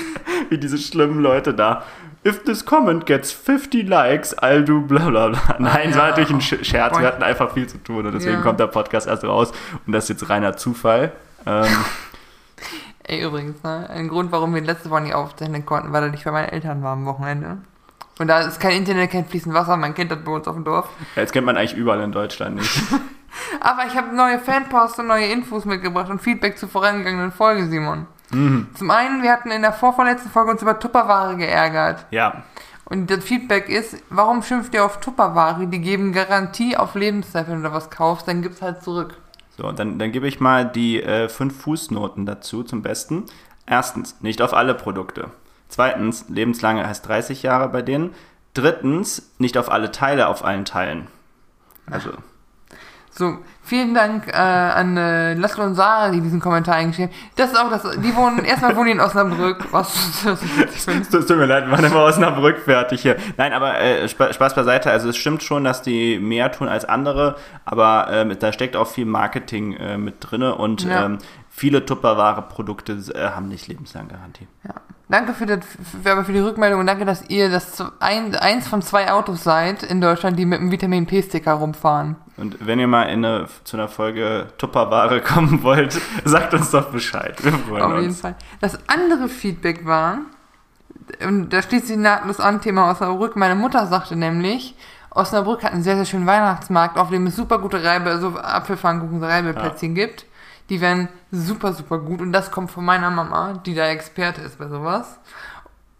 [0.48, 1.82] Wie diese schlimmen Leute da.
[2.26, 5.56] If this comment gets 50 likes, I'll do bla bla bla.
[5.60, 6.10] Nein, es war ja.
[6.10, 6.98] natürlich ein Sch- Scherz.
[6.98, 8.42] Wir hatten einfach viel zu tun und deswegen Ja.
[8.42, 9.52] kommt der Podcast erst raus.
[9.86, 11.12] Und das ist jetzt reiner Zufall.
[11.46, 11.64] Ähm,
[13.04, 13.88] Ey, übrigens, ne?
[13.88, 16.82] Ein Grund, warum wir letzte Woche nicht aufzeichnen konnten, weil er nicht bei meinen Eltern
[16.82, 17.58] war am Wochenende.
[18.18, 20.64] Und da ist kein Internet, kein fließend Wasser, man kennt das bei uns auf dem
[20.64, 20.88] Dorf.
[21.14, 22.82] jetzt kennt man eigentlich überall in Deutschland nicht.
[23.60, 28.06] Aber ich habe neue Fanposts und neue Infos mitgebracht und Feedback zur vorangegangenen Folge, Simon.
[28.36, 28.68] Mhm.
[28.74, 32.04] Zum einen, wir hatten in der vorvorletzten Folge uns über Tupperware geärgert.
[32.10, 32.42] Ja,
[32.84, 35.66] Und das Feedback ist, warum schimpft ihr auf Tupperware?
[35.66, 39.14] Die geben Garantie auf Lebenszeit, wenn du da was kaufst, dann gibt's halt zurück.
[39.56, 43.24] So, dann, dann gebe ich mal die äh, fünf Fußnoten dazu zum Besten.
[43.66, 45.30] Erstens, nicht auf alle Produkte.
[45.68, 48.14] Zweitens, lebenslange heißt 30 Jahre bei denen.
[48.54, 51.08] Drittens, nicht auf alle Teile auf allen Teilen.
[51.90, 52.10] Also,
[53.10, 57.30] So, vielen Dank äh, an äh, Laszlo und Sarah, die diesen Kommentar eingeschrieben haben.
[57.36, 61.26] Das ist auch das, die wohnen, erstmal wohnen die in Osnabrück, was, was ich es
[61.26, 63.16] tut mir leid, wir waren immer Osnabrück fertig hier.
[63.36, 64.90] Nein, aber äh, Spa Spaß beiseite.
[64.90, 68.86] Also es stimmt schon, dass die mehr tun als andere, aber ähm, da steckt auch
[68.88, 71.04] viel Marketing äh, mit drinne und Ja.
[71.06, 74.46] ähm, viele Tupperware-Produkte äh, haben nicht lebenslang Garantie.
[74.64, 74.74] Ja.
[75.08, 75.60] Danke für, das,
[76.02, 80.00] für, die Rückmeldung und danke, dass ihr das ein, eins von zwei Autos seid in
[80.00, 82.16] Deutschland, die mit einem Vitamin P-Sticker rumfahren.
[82.36, 86.90] Und wenn ihr mal in eine, zu einer Folge Tupperware kommen wollt, sagt uns doch
[86.90, 87.42] Bescheid.
[87.44, 88.20] Wir freuen Auf jeden uns.
[88.20, 88.34] Fall.
[88.60, 90.18] Das andere Feedback war,
[91.24, 93.36] Und da schließt sich nahtlos an, Thema Osnabrück.
[93.36, 94.74] Meine Mutter sagte nämlich,
[95.10, 99.22] Osnabrück hat einen sehr, sehr schönen Weihnachtsmarkt, auf dem es super gute Reibe, so Apfelpfannkuchen,
[99.22, 100.25] Reibeplätzchen gibt.
[100.68, 102.20] Die werden super, super gut.
[102.20, 105.18] Und das kommt von meiner Mama, die da Experte ist bei sowas.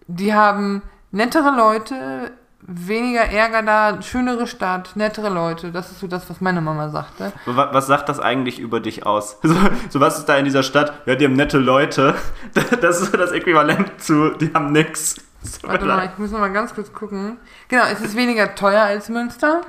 [0.09, 5.71] Die haben nettere Leute, weniger Ärger da, schönere Stadt, nettere Leute.
[5.71, 7.33] Das ist so das, was meine Mama sagte.
[7.47, 9.39] Was, was sagt das eigentlich über dich aus?
[9.43, 9.55] So,
[9.89, 10.93] so, was ist da in dieser Stadt?
[11.07, 12.15] Ja, die haben nette Leute.
[12.81, 15.17] Das ist so das Äquivalent zu, die haben nix.
[15.63, 17.39] Warte mal, ich muss noch mal ganz kurz gucken.
[17.69, 19.61] Genau, es ist weniger teuer als Münster.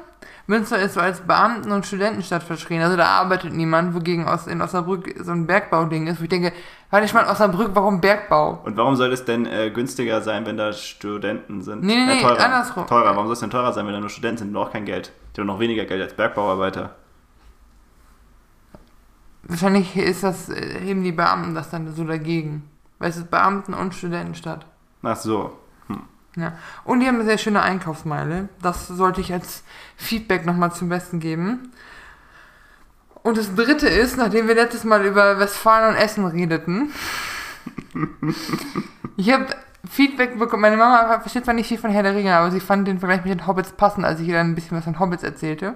[0.49, 2.81] Münster ist so als Beamten- und Studentenstadt verschrien.
[2.81, 6.19] Also da arbeitet niemand, wogegen aus, in Osnabrück so ein Bergbauding ist.
[6.19, 6.53] Wo ich denke,
[6.89, 8.61] warte ich mal, Osnabrück, warum Bergbau?
[8.63, 11.83] Und warum soll es denn äh, günstiger sein, wenn da Studenten sind?
[11.83, 12.37] Nee, nee, äh, teurer.
[12.37, 12.87] nee, andersrum.
[12.87, 13.13] Teurer.
[13.13, 15.11] Warum soll es denn teurer sein, wenn da nur Studenten sind und auch kein Geld?
[15.35, 16.95] Die haben noch weniger Geld als Bergbauarbeiter.
[19.43, 22.69] Wahrscheinlich ist das, äh, heben die Beamten das dann so dagegen.
[22.99, 24.65] Weil es ist Beamten- und Studentenstadt.
[25.03, 25.57] Ach so.
[26.37, 26.53] Ja.
[26.83, 28.47] Und die haben eine sehr schöne Einkaufsmeile.
[28.61, 29.63] Das sollte ich als
[29.95, 31.71] Feedback nochmal zum Besten geben.
[33.23, 36.93] Und das dritte ist, nachdem wir letztes Mal über Westfalen und Essen redeten,
[39.17, 39.47] ich habe
[39.89, 40.61] Feedback bekommen.
[40.61, 43.25] Meine Mama versteht zwar nicht viel von Herr der Ringe, aber sie fand den Vergleich
[43.25, 45.75] mit den Hobbits passend, als ich ihr dann ein bisschen was von Hobbits erzählte.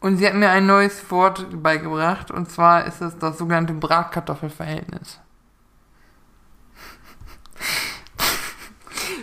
[0.00, 5.20] Und sie hat mir ein neues Wort beigebracht, und zwar ist es das sogenannte Bratkartoffelverhältnis.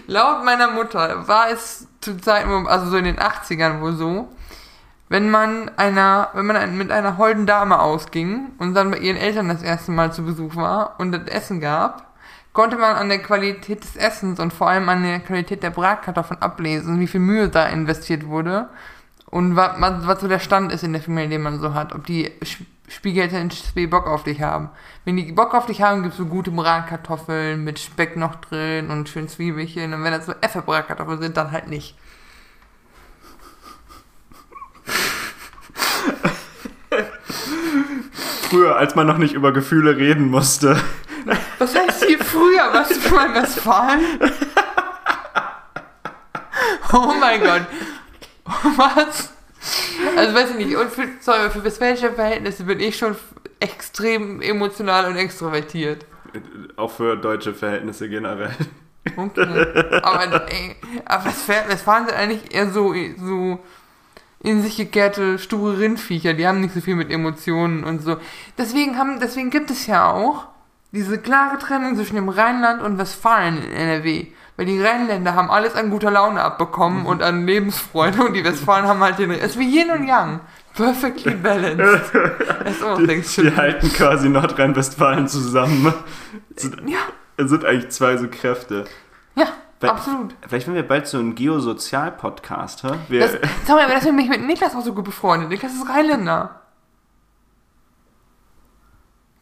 [0.07, 4.29] Laut meiner Mutter war es zu Zeiten, also so in den 80ern wohl so,
[5.09, 9.49] wenn man einer, wenn man mit einer holden Dame ausging und dann bei ihren Eltern
[9.49, 12.13] das erste Mal zu Besuch war und das Essen gab,
[12.51, 16.41] konnte man an der Qualität des Essens und vor allem an der Qualität der Bratkartoffeln
[16.41, 18.69] ablesen, wie viel Mühe da investiert wurde
[19.25, 21.93] und was, was so der Stand ist in der Familie, den man so hat.
[21.93, 22.31] Ob die
[22.93, 24.69] Sch- Schwiegereltern zwei Bock auf dich haben.
[25.06, 29.10] Wenn die Bock auf dich haben, gibt's so gute Bratkartoffeln mit Speck noch drin und
[29.10, 29.93] schön Zwiebelchen.
[29.93, 31.95] Und wenn das so Effe-Bratkartoffeln sind, dann halt nicht.
[38.49, 40.79] Früher, als man noch nicht über Gefühle reden musste.
[41.58, 42.69] Was heißt hier früher?
[42.73, 44.01] Was für mein Westfalen?
[46.91, 47.62] Oh mein Gott.
[48.77, 49.33] Was?
[50.17, 53.15] Also weiß ich nicht, und für, sorry, für westfälische Verhältnisse bin ich schon
[53.60, 56.06] extrem emotional und extrovertiert.
[56.76, 58.52] Auch für deutsche Verhältnisse generell.
[59.15, 60.02] Okay.
[60.02, 63.60] Aber, ey, aber Westfalen, Westfalen sind eigentlich eher so, so
[64.39, 68.17] in sich gekehrte, sture Rindviecher, die haben nicht so viel mit Emotionen und so.
[68.58, 70.47] Deswegen haben, deswegen gibt es ja auch
[70.91, 74.28] diese klare Trennung zwischen dem Rheinland und Westfalen in NRW.
[74.55, 78.85] Weil die Rheinländer haben alles an guter Laune abbekommen und an Lebensfreude und die Westfalen
[78.87, 80.41] haben halt den, es ist wie Yin und Yang.
[80.75, 82.11] Perfectly balanced.
[82.63, 85.93] Das ist auch Die, die halten quasi Nordrhein-Westfalen zusammen.
[86.55, 86.99] Sind, Ja,
[87.37, 88.85] es sind eigentlich zwei so Kräfte.
[89.35, 89.47] ja,
[89.81, 90.33] absolut.
[90.47, 93.31] Vielleicht werden wir bald so ein Geosozial-Podcast, Das,
[93.65, 95.49] sag mal, aber das bin ich mit Niklas auch so gut befreundet.
[95.49, 96.61] Niklas ist Rheinländer.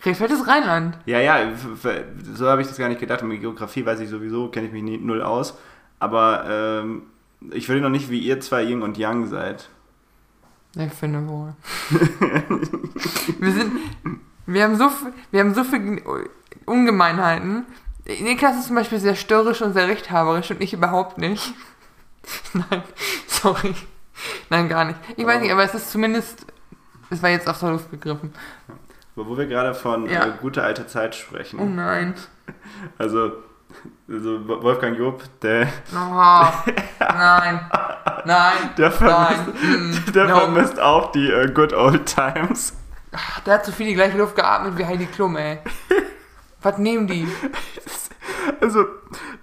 [0.02, 0.98] Krefeld ist Rheinland.
[1.06, 1.52] ja, ja,
[2.34, 3.24] so habe ich das gar nicht gedacht.
[3.24, 5.58] Mit Geografie weiß ich sowieso, kenne ich mich nie, null aus.
[6.00, 7.04] Aber ähm,
[7.52, 9.70] ich will noch nicht, wie ihr zwei Yin und Yang seid.
[10.76, 11.54] Ich finde wohl.
[13.40, 13.74] wir sind,
[14.46, 14.90] wir haben so,
[15.32, 16.02] wir haben so viele
[16.66, 17.66] Ungemeinheiten.
[18.06, 21.54] Niklas ist zum Beispiel sehr störrisch und sehr rechthaberisch und ich überhaupt nicht.
[22.54, 22.84] Nein,
[23.28, 23.76] sorry.
[24.50, 25.00] Nein, gar nicht.
[25.18, 26.46] Ich weiß nicht, aber es ist zumindest,
[27.10, 28.34] es war jetzt aus der Luft gegriffen.
[29.16, 30.26] Wo wir gerade von Ja.
[30.28, 31.60] äh, gute alte Zeit sprechen.
[31.60, 32.14] Oh nein.
[32.98, 33.34] Also,
[34.10, 36.46] also Wolfgang Job, der, Oh,
[37.00, 37.60] nein.
[38.26, 38.54] Nein.
[38.78, 39.38] der, Nein.
[39.46, 40.40] vermisst, Mm, der no.
[40.40, 42.74] vermisst auch die äh, good old times.
[43.14, 45.60] Ach, Der hat so viel die gleiche Luft geatmet wie Heidi Klum, ey.
[46.62, 47.28] Was nehmen die?
[48.60, 48.86] Also,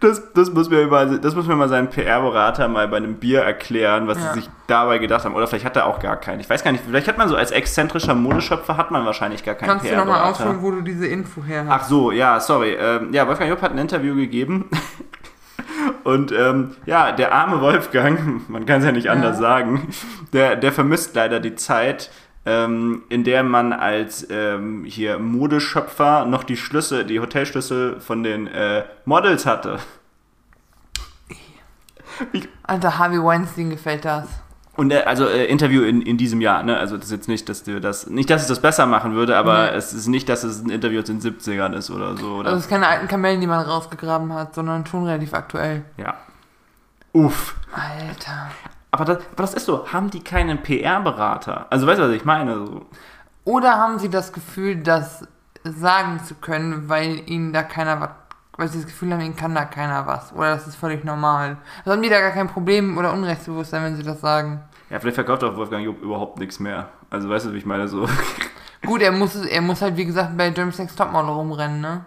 [0.01, 3.41] das, das, muss mir mal, das muss mir mal sein PR-Berater mal bei einem Bier
[3.43, 4.33] erklären, was Ja.
[4.33, 5.35] sie sich dabei gedacht haben.
[5.35, 6.41] Oder vielleicht hat er auch gar keinen.
[6.41, 9.55] Ich weiß gar nicht, vielleicht hat man so als exzentrischer Modeschöpfer hat man wahrscheinlich gar
[9.55, 10.45] keinen Kannst du nochmal PR-Berater.
[10.45, 11.89] ausholen, wo du diese Info her Ach hast?
[11.89, 12.77] so, ja, sorry.
[12.79, 14.69] Ähm, ja, Wolfgang Job hat ein Interview gegeben.
[16.05, 19.13] Und ähm, ja, der arme Wolfgang, man kann es ja nicht Ja.
[19.13, 19.89] anders sagen,
[20.33, 22.11] der, der vermisst leider die Zeit,
[22.51, 28.47] ähm, in der man als ähm, hier Modeschöpfer noch die Schlüssel, die Hotelschlüssel von den
[28.47, 29.79] äh, Models hatte.
[32.65, 34.27] Alter, Harvey Weinstein gefällt das.
[34.77, 36.77] Und äh, also äh, Interview in, in diesem Jahr, ne?
[36.79, 39.37] Also das ist jetzt nicht, dass du das, nicht, dass es das besser machen würde,
[39.37, 39.77] aber Nee.
[39.77, 42.37] es ist nicht, dass es ein Interview aus den 70ern ist oder so.
[42.37, 42.49] Oder?
[42.51, 45.85] Also es ist keine alten Kamellen, die man rausgegraben hat, sondern schon relativ aktuell.
[45.97, 46.15] ja.
[47.13, 47.57] Uff.
[47.73, 48.51] Alter.
[48.91, 51.67] Aber das, aber das ist so, haben die keinen PR-Berater?
[51.71, 52.67] Also weißt du, was ich meine?
[52.67, 52.87] So.
[53.45, 55.27] Oder haben sie das Gefühl, das
[55.65, 58.11] sagen zu können, weil ihnen da keiner was
[58.57, 60.33] Weil sie das Gefühl haben, ihnen kann da keiner was.
[60.33, 61.59] Oder das ist völlig normal.
[61.81, 64.63] Also haben die da gar kein Problem oder Unrechtsbewusstsein, wenn sie das sagen.
[64.91, 66.89] Ja, vielleicht verkauft auch Wolfgang Job überhaupt nichts mehr.
[67.11, 67.89] Also weißt du, wie ich meine?
[67.89, 68.09] So.
[68.87, 72.05] Gut, er muss, er muss halt, wie gesagt, bei Next Topmodel rumrennen, ne?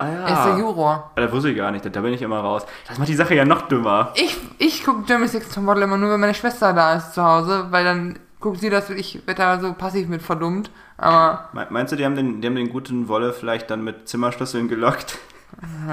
[0.00, 0.26] Ah ja.
[0.26, 1.10] Er ist der Juror.
[1.14, 2.64] Das wusste ich gar nicht, da bin ich immer raus.
[2.88, 4.12] Das macht die Sache ja noch dümmer.
[4.14, 7.66] Ich, ich gucke Germany's Next Topmodel immer nur, wenn meine Schwester da ist zu Hause,
[7.70, 10.70] weil dann guckt sie das und ich werde da so passiv mit verdummt.
[10.96, 14.08] Aber Me- Meinst du, die haben den, die haben den guten Wolle vielleicht dann mit
[14.08, 15.18] Zimmerschlüsseln gelockt?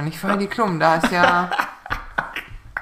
[0.04, 1.50] nicht für Heidi Klum, da ist ja.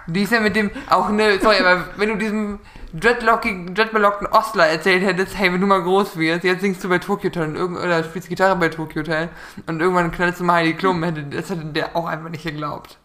[0.07, 2.59] Die ist ja mit dem, auch ne, sorry, aber wenn du diesem
[2.99, 7.29] dreadbelockten Ostler erzählt hättest, hey, wenn du mal groß wirst, jetzt singst du bei Tokyo
[7.33, 9.29] irgend, oder spielst Gitarre bei Tokyo Hotel
[9.67, 12.97] und irgendwann knallst du mal Heidi Klum, hätte, das hätte der auch einfach nicht geglaubt.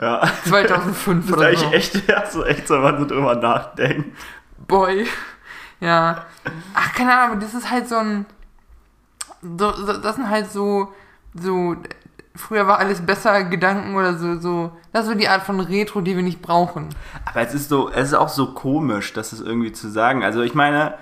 [0.00, 0.22] Ja.
[0.48, 1.66] 2005 Das oder so.
[1.72, 4.16] echt, ja, so echt, so, wenn man so drüber nachdenkt.
[4.66, 5.06] Boy.
[5.82, 6.26] Ja.
[6.74, 8.26] Ach, keine Ahnung, aber das ist halt so ein.
[9.40, 10.92] So, so, das sind halt so.
[11.32, 11.74] So.
[12.36, 14.72] Früher war alles besser Gedanken oder so, so.
[14.92, 16.88] Das ist so die Art von Retro, die wir nicht brauchen.
[17.24, 20.22] Aber es ist so, es ist auch so komisch, das ist irgendwie zu sagen.
[20.22, 20.94] Also ich meine,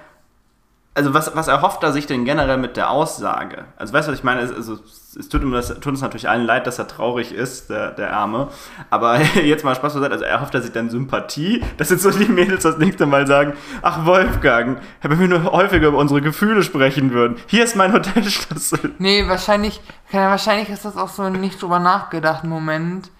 [0.94, 3.66] also was, was erhofft er sich denn generell mit der Aussage?
[3.76, 4.40] Also weißt du, was ich meine?
[4.40, 4.80] Also,
[5.18, 8.12] es tut, ihm das, tut uns natürlich allen leid, dass er traurig ist, der, der
[8.12, 8.48] Arme.
[8.90, 12.62] Aber jetzt mal Spaß beiseite, also er sich dann Sympathie, dass jetzt so die Mädels
[12.62, 17.36] das nächste Mal sagen, ach Wolfgang, wenn wir nur häufiger über unsere Gefühle sprechen würden,
[17.46, 18.94] hier ist mein Hotelschlüssel.
[18.98, 19.80] Nee, wahrscheinlich.
[20.10, 23.10] Wahrscheinlich ist das auch so ein nicht drüber nachgedacht Moment.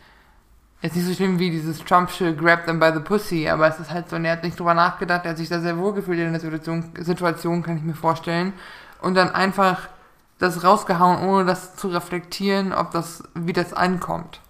[0.81, 3.91] Ist nicht so schlimm wie dieses Trumpsche Grab them by the Pussy, aber es ist
[3.91, 6.31] halt so, er hat nicht drüber nachgedacht, er hat sich da sehr wohl gefühlt in
[6.31, 8.53] der Situation, Situation, kann ich mir vorstellen.
[9.01, 9.89] Und dann einfach
[10.39, 14.41] das rausgehauen, ohne das zu reflektieren, ob das, wie das ankommt.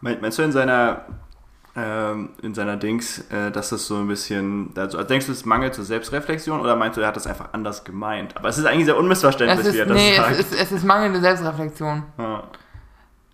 [0.00, 1.02] Mein- Meinst du in seiner,
[1.76, 5.74] ähm, in seiner Dings, äh, dass das so ein bisschen, also denkst du, es mangelt
[5.74, 8.36] zur Selbstreflexion oder meinst du, er hat das einfach anders gemeint?
[8.36, 10.30] Aber es ist eigentlich sehr unmissverständlich, ist, wie er das nee, sagt.
[10.32, 12.02] es ist, es ist mangelnde Selbstreflexion.
[12.18, 12.42] ja.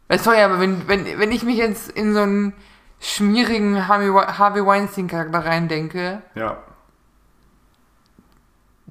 [0.08, 2.52] Weil, sorry, aber wenn, wenn, wenn ich mich jetzt in so einen
[3.00, 6.58] schmierigen Harvey Weinstein-Charakter reindenke, ja.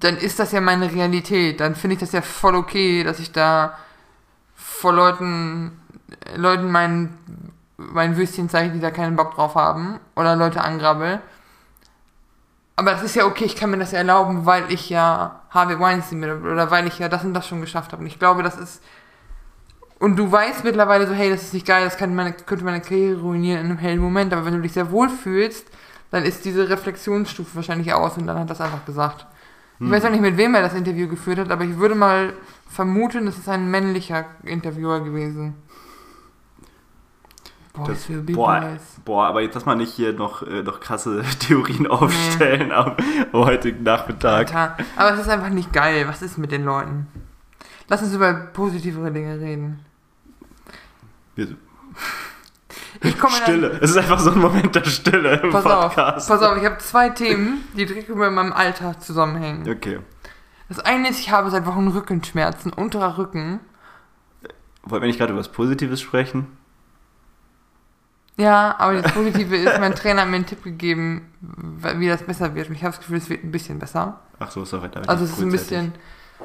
[0.01, 1.59] Dann ist das ja meine Realität.
[1.59, 3.77] Dann finde ich das ja voll okay, dass ich da
[4.55, 5.79] vor Leuten,
[6.35, 7.17] Leuten mein,
[7.77, 9.99] mein Würstchen zeige, die da keinen Bock drauf haben.
[10.15, 11.21] Oder Leute angrabbel.
[12.75, 15.79] Aber das ist ja okay, ich kann mir das ja erlauben, weil ich ja Harvey
[15.79, 18.01] Weinstein bin oder weil ich ja das und das schon geschafft habe.
[18.01, 18.81] Und ich glaube, das ist.
[19.99, 23.21] Und du weißt mittlerweile so, hey, das ist nicht geil, das meine, könnte meine Karriere
[23.21, 24.33] ruinieren in einem hellen Moment.
[24.33, 25.67] Aber wenn du dich sehr wohl fühlst,
[26.09, 29.27] dann ist diese Reflexionsstufe wahrscheinlich aus und dann hat das einfach gesagt.
[29.83, 32.33] Ich weiß auch nicht, mit wem er das Interview geführt hat, aber ich würde mal
[32.69, 35.55] vermuten, es ist ein männlicher Interviewer gewesen.
[37.73, 38.81] Boys Das, will be boah, boys.
[39.05, 42.95] boah, aber jetzt lass mal nicht hier noch, äh, noch krasse Theorien aufstellen am
[43.33, 44.53] heutigen Nachmittag.
[44.53, 44.77] Alter.
[44.97, 46.05] Aber es ist einfach nicht geil.
[46.07, 47.07] Was ist mit den Leuten?
[47.87, 49.79] Lass uns über positivere Dinge reden.
[51.35, 53.79] Wir- Ich komme in ein- Stille.
[53.81, 56.27] Es ist einfach so ein Moment der Stille im Pass auf, Podcast.
[56.27, 59.67] pass auf, ich habe zwei Themen, die direkt über meinem Alltag zusammenhängen.
[59.69, 59.99] Okay.
[60.69, 63.59] Das eine ist, ich habe seit Wochen Rückenschmerzen, unterer Rücken.
[64.83, 66.57] Wollten wir nicht gerade über was Positives sprechen?
[68.37, 72.55] Ja, aber das Positive ist, mein Trainer hat mir einen Tipp gegeben, wie das besser
[72.55, 72.69] wird.
[72.69, 74.21] Und ich habe das Gefühl, es wird ein bisschen besser.
[74.39, 74.89] Ach so, sorry.
[74.91, 75.93] da Also es ist ein bisschen,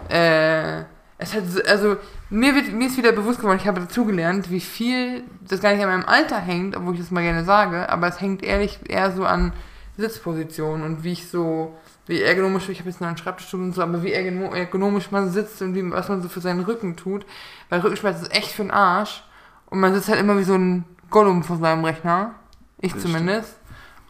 [0.08, 0.84] äh,
[1.18, 1.96] es hat, so- also
[2.30, 5.82] mir wird, mir ist wieder bewusst geworden, ich habe dazugelernt, wie viel das gar nicht
[5.82, 9.10] an meinem Alter hängt, obwohl ich das mal gerne sage, aber es hängt ehrlich eher
[9.12, 9.52] so an
[9.96, 11.74] Sitzpositionen und wie ich so,
[12.06, 15.30] wie ergonomisch, ich habe jetzt noch einen Schreibtischstuhl und so, aber wie ergono- ergonomisch man
[15.30, 17.24] sitzt und wie, was man so für seinen Rücken tut,
[17.70, 19.24] weil Rückenschmerz ist echt für den Arsch
[19.70, 22.34] und man sitzt halt immer wie so ein Gollum vor seinem Rechner,
[22.80, 23.56] ich Das zumindest,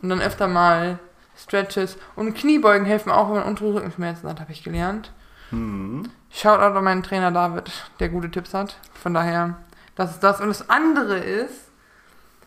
[0.03, 0.99] und dann öfter mal
[1.39, 5.13] Stretches und Kniebeugen helfen auch, wenn man untere Rückenschmerzen hat, habe ich gelernt.
[5.51, 6.11] Hm.
[6.31, 8.77] Shoutout an meinen Trainer David, der gute Tipps hat.
[9.03, 9.57] Von daher,
[9.95, 10.41] das ist das.
[10.41, 11.67] Und das andere ist,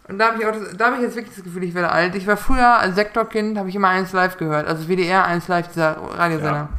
[0.08, 1.92] und da habe ich auch das, da habe ich jetzt wirklich das Gefühl, ich werde
[1.92, 2.16] alt.
[2.16, 4.68] Ich war früher als Sektorkind, habe ich immer eins live gehört.
[4.68, 6.52] Also WDR 1 live, dieser Radiosender.
[6.54, 6.70] Ja.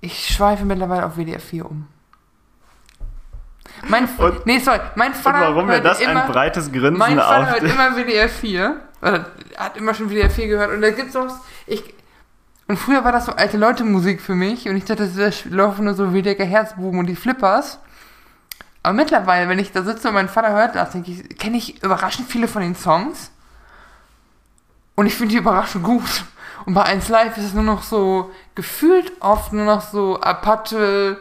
[0.00, 1.86] Ich schweife mittlerweile auf WDR 4 um.
[3.88, 7.18] Mein, Und- nee, sorry, mein Und Vater warum hört das immer, ein breites Grinsen mein
[7.18, 8.76] Vater hört immer WDR 4.
[9.02, 10.70] Oder hat immer schon WDR 4 gehört.
[10.72, 11.28] Und da gibt's auch.
[11.66, 11.82] Ich,
[12.70, 14.68] und früher war das so alte Leute Musik für mich.
[14.68, 17.80] Und ich dachte, das laufen nur so WDR Herzbuben und die Flippers.
[18.84, 21.82] Aber mittlerweile, wenn ich da sitze und mein Vater hört das, denke ich, kenne ich
[21.82, 23.32] überraschend viele von den Songs.
[24.94, 26.24] Und ich finde die überraschend gut.
[26.64, 31.18] Und bei 1 Live ist es nur noch so, gefühlt oft nur noch so Apache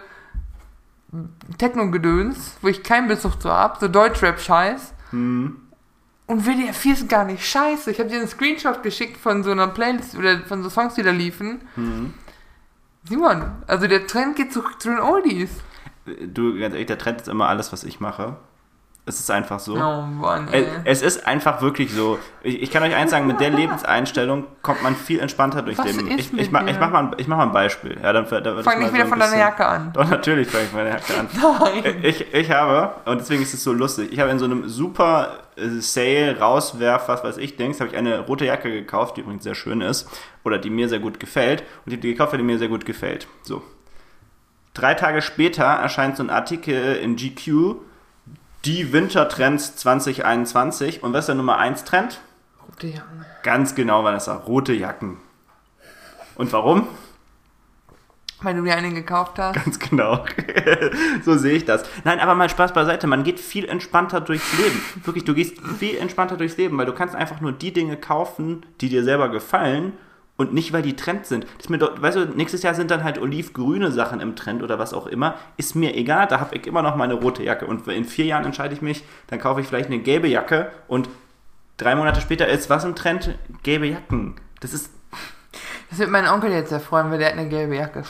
[1.58, 4.94] Techno-Gedöns, wo ich keinen Bezug zu habe, so Deutschrap-Scheiß.
[5.10, 5.69] Hm.
[6.30, 7.90] Und WDR 4 ist gar nicht scheiße.
[7.90, 11.02] Ich habe dir einen Screenshot geschickt von so einer Playlist oder von so Songs, die
[11.02, 11.62] da liefen.
[11.74, 12.14] Hm.
[13.04, 15.50] Simon, also der Trend geht zurück zu den Oldies.
[16.06, 18.38] Du, ganz ehrlich, der Trend ist immer alles, was ich mache.
[19.06, 19.74] Es ist einfach so.
[19.76, 20.68] Oh Mann, Es, ey.
[20.86, 22.20] es ist einfach wirklich so.
[22.44, 25.88] Ich, ich kann euch eins sagen, mit der Lebenseinstellung kommt man viel entspannter durchs Was
[25.96, 26.10] Leben.
[26.10, 27.98] ist Ich, ich, mach, ich, mach mal, ein- ich mach mal ein Beispiel.
[28.04, 29.92] Ja, dann, dann Fang nicht so wieder ein von deiner Jacke an.
[29.94, 31.28] Doch, natürlich fange ich meine Jacke an.
[31.84, 31.96] Nein.
[32.04, 35.38] Ich, ich habe, und deswegen ist es so lustig, ich habe in so einem super
[35.56, 39.44] äh, Sale, Rauswerf, was weiß ich, Dings, habe ich eine rote Jacke gekauft, die übrigens
[39.44, 40.08] sehr schön ist,
[40.44, 42.68] oder die mir sehr gut gefällt, und ich habe die gekauft, weil die mir sehr
[42.70, 43.28] gut gefällt.
[43.42, 43.64] So.
[44.76, 47.76] Drei Tage später erscheint so ein Artikel in GQ,
[48.66, 52.20] die Wintertrends 2021, und was ist der Nummer 1 Trend?
[52.68, 53.26] Rote Jacken.
[53.44, 55.18] Ganz genau, Vanessa, rote Jacken.
[56.36, 56.88] Und warum?
[58.42, 59.56] Weil du dir eine gekauft hast.
[59.56, 60.24] Ganz genau.
[61.26, 61.84] so sehe ich das.
[62.06, 63.06] Nein, aber mal Spaß beiseite.
[63.06, 64.82] Man geht viel entspannter durchs Leben.
[65.04, 68.66] Wirklich, du gehst viel entspannter durchs Leben, weil du kannst einfach nur die Dinge kaufen,
[68.80, 69.94] die dir selber gefallen
[70.40, 71.44] und nicht, weil die Trend sind.
[71.44, 74.64] Das ist mir doch, weißt du, nächstes Jahr sind dann halt olivgrüne Sachen im Trend
[74.64, 75.36] oder was auch immer.
[75.58, 77.68] Ist mir egal, da habe ich immer noch meine rote Jacke.
[77.68, 81.10] Und in vier Jahren entscheide ich mich, dann kaufe ich vielleicht eine gelbe Jacke und
[81.78, 83.36] drei Monate später ist was im Trend?
[83.64, 84.36] Gelbe Jacken.
[84.62, 84.92] Das ist
[85.90, 88.04] Das wird mein Onkel jetzt sehr freuen, weil der hat eine gelbe Jacke.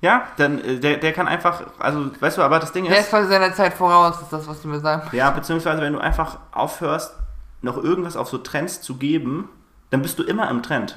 [0.00, 3.00] ja, dann äh, der, der kann einfach, also weißt du, aber das Ding Der ist
[3.04, 5.12] ist, quasi seiner Zeit voraus, ist das, was du mir sagst.
[5.12, 7.12] ja, beziehungsweise wenn du einfach aufhörst,
[7.60, 9.48] noch irgendwas auf so Trends zu geben,
[9.90, 10.96] dann bist du immer im Trend.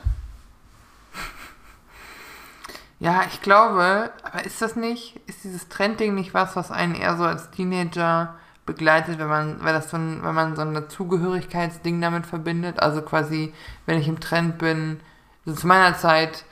[3.00, 7.16] Ja, ich glaube, aber ist das nicht, ist dieses Trendding nicht was, was einen eher
[7.18, 8.36] so als Teenager
[8.66, 12.80] begleitet, wenn man, weil das so ein, wenn man so ein Dazugehörigkeitsding damit verbindet?
[12.82, 13.54] Also quasi,
[13.86, 15.00] wenn ich im Trend bin,
[15.46, 16.44] so zu meiner Zeit,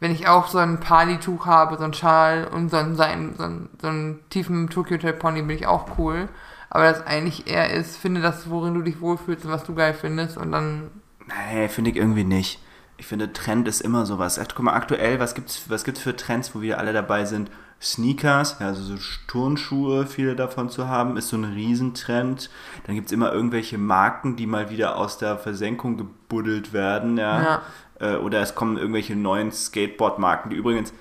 [0.00, 3.36] wenn ich auch so ein Partytuch habe, so ein Schal und so einen, so einen,
[3.36, 6.28] so einen, so einen tiefen Tokyo Hotel Pony, bin ich auch cool.
[6.68, 9.94] Aber das eigentlich eher ist, finde das, worin du dich wohlfühlst und was du geil
[9.94, 10.90] findest und dann
[11.26, 12.60] Nee, finde ich irgendwie nicht.
[12.96, 14.40] Ich finde, Trend ist immer sowas.
[14.54, 17.50] Guck mal, aktuell, was gibt's, was gibt's für Trends, wo wir alle dabei sind?
[17.80, 18.94] Sneakers, ja, also so
[19.26, 22.48] Turnschuhe, viele davon zu haben, ist so ein Riesentrend.
[22.86, 27.62] Dann gibt's immer irgendwelche Marken, die mal wieder aus der Versenkung gebuddelt werden, ja.
[28.00, 30.94] Äh, Oder es kommen irgendwelche neuen Skateboard-Marken, die übrigens,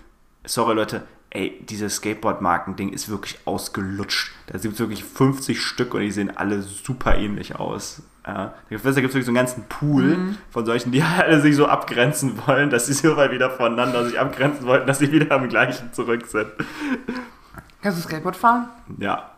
[0.46, 4.34] sorry Leute, ey, dieses Skateboard-Marken-Ding ist wirklich ausgelutscht.
[4.48, 8.04] Da gibt es wirklich 50 Stück und die sehen alle super ähnlich aus.
[8.26, 8.34] Ja.
[8.34, 12.40] Da gibt es wirklich so einen ganzen Pool von solchen, die alle sich so abgrenzen
[12.48, 15.92] wollen, dass sie so mal wieder voneinander sich abgrenzen wollten, dass sie wieder am gleichen
[15.94, 16.48] zurück sind.
[17.82, 18.70] Kannst du Skateboard fahren?
[18.98, 19.30] Ja,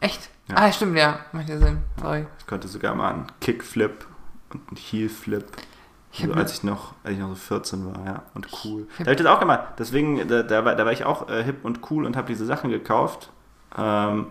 [0.00, 0.30] Echt?
[0.48, 0.56] Ja.
[0.56, 1.20] Ah, stimmt, ja.
[1.32, 1.78] Macht ja Sinn.
[2.00, 2.26] Sorry.
[2.38, 4.06] ich konnte sogar mal einen Kickflip
[4.52, 5.44] und einen Heelflip.
[6.12, 8.82] Also hab als ich noch, als ich noch so 14 war, ja, und cool.
[8.82, 9.60] Da hab- habe ich das auch gemacht.
[9.78, 12.44] Deswegen, da, da, war, da war ich auch äh, hip und cool und habe diese
[12.44, 13.30] Sachen gekauft.
[13.78, 14.26] Ähm,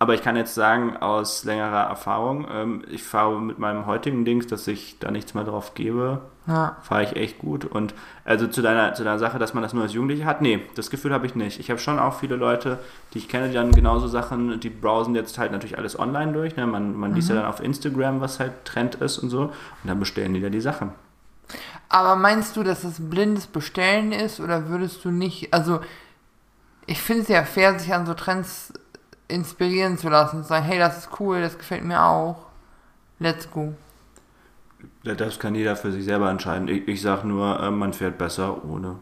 [0.00, 4.46] aber ich kann jetzt sagen, aus längerer Erfahrung, ähm, ich fahre mit meinem heutigen Dings,
[4.46, 6.76] dass ich da nichts mehr drauf gebe, Ja.
[6.82, 7.64] fahre ich echt gut.
[7.64, 7.94] Und
[8.24, 10.90] also zu deiner, zu deiner Sache, dass man das nur als Jugendliche hat, nee, das
[10.90, 11.58] Gefühl habe ich nicht.
[11.58, 12.78] Ich habe schon auch viele Leute,
[13.12, 16.54] die ich kenne, die dann genauso Sachen, die browsen jetzt halt natürlich alles online durch.
[16.56, 16.66] Ne?
[16.66, 19.42] Man, man liest ja dann auf Instagram, was halt Trend ist und so.
[19.42, 19.52] Und
[19.84, 20.92] dann bestellen die da die Sachen.
[21.88, 25.80] Aber meinst du, dass das blindes Bestellen ist oder würdest du nicht, also
[26.86, 28.72] ich finde es ja fair, sich an so Trends
[29.28, 32.46] inspirieren zu lassen und zu sagen, hey, das ist cool, das gefällt mir auch.
[33.18, 33.74] Let's go.
[35.02, 36.68] Das kann jeder für sich selber entscheiden.
[36.68, 38.96] Ich, ich sag nur, äh, man fährt besser ohne.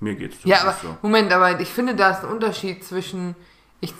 [0.00, 0.96] Mir geht's Ja, aber so.
[1.02, 3.34] Moment, aber ich finde, da ist ein Unterschied zwischen
[3.80, 3.94] ich,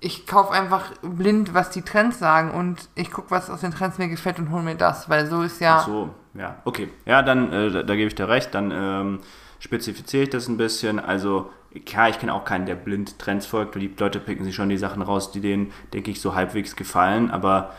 [0.00, 3.98] ich kaufe einfach blind, was die Trends sagen und ich gucke, was aus den Trends
[3.98, 5.78] mir gefällt und hole mir das, weil so ist ja.
[5.78, 6.88] Ach so, ja, okay.
[7.06, 9.20] Ja, dann, äh, da, da gebe ich dir recht, dann ähm,
[9.60, 10.98] spezifiziere ich das ein bisschen.
[10.98, 11.50] Also,
[11.86, 13.74] klar, ich kenne auch keinen, der blind Trends folgt.
[13.74, 17.30] Die Leute picken sich schon die Sachen raus, die denen, denke ich, so halbwegs gefallen,
[17.30, 17.72] aber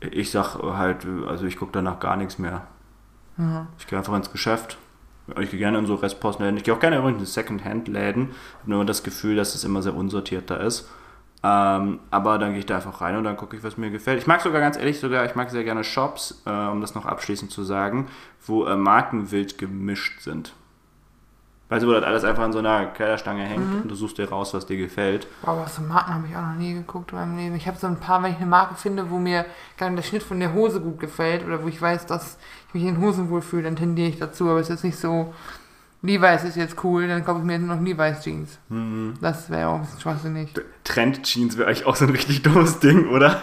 [0.00, 2.66] ich sag halt, also ich gucke danach gar nichts mehr.
[3.36, 3.66] Mhm.
[3.78, 4.78] Ich gehe einfach ins Geschäft.
[5.40, 6.56] Ich gehe gerne in so Restpostenläden.
[6.56, 8.30] Ich gehe auch gerne übrigens in Second-Hand-Läden.
[8.30, 10.88] Ich habe nur das Gefühl, dass es immer sehr unsortiert da ist.
[11.42, 14.20] Ähm, aber dann gehe ich da einfach rein und dann gucke ich, was mir gefällt.
[14.20, 17.06] Ich mag sogar ganz ehrlich, sogar, ich mag sehr gerne Shops, äh, um das noch
[17.06, 18.08] abschließend zu sagen,
[18.44, 20.54] wo äh, Marken wild gemischt sind.
[21.68, 24.28] Weißt du, wo das alles einfach an so einer Kleiderstange hängt und du suchst dir
[24.28, 25.26] raus, was dir gefällt.
[25.42, 27.56] Boah, was so Marken habe ich auch noch nie geguckt in meinem Leben.
[27.56, 29.46] Ich habe so ein paar, wenn ich eine Marke finde, wo mir
[29.76, 32.38] gerade der Schnitt von der Hose gut gefällt oder wo ich weiß, dass
[32.68, 34.48] ich mich in Hosen wohlfühle, dann tendiere ich dazu.
[34.48, 35.34] Aber es ist nicht so,
[36.02, 38.58] Levi's ist jetzt cool, dann kaufe ich mir jetzt noch Levi's Jeans.
[39.20, 40.50] Das wäre auch ein bisschen schwachsinnig.
[40.84, 43.42] Trend-Jeans wäre eigentlich auch so ein richtig dummes Ding, oder?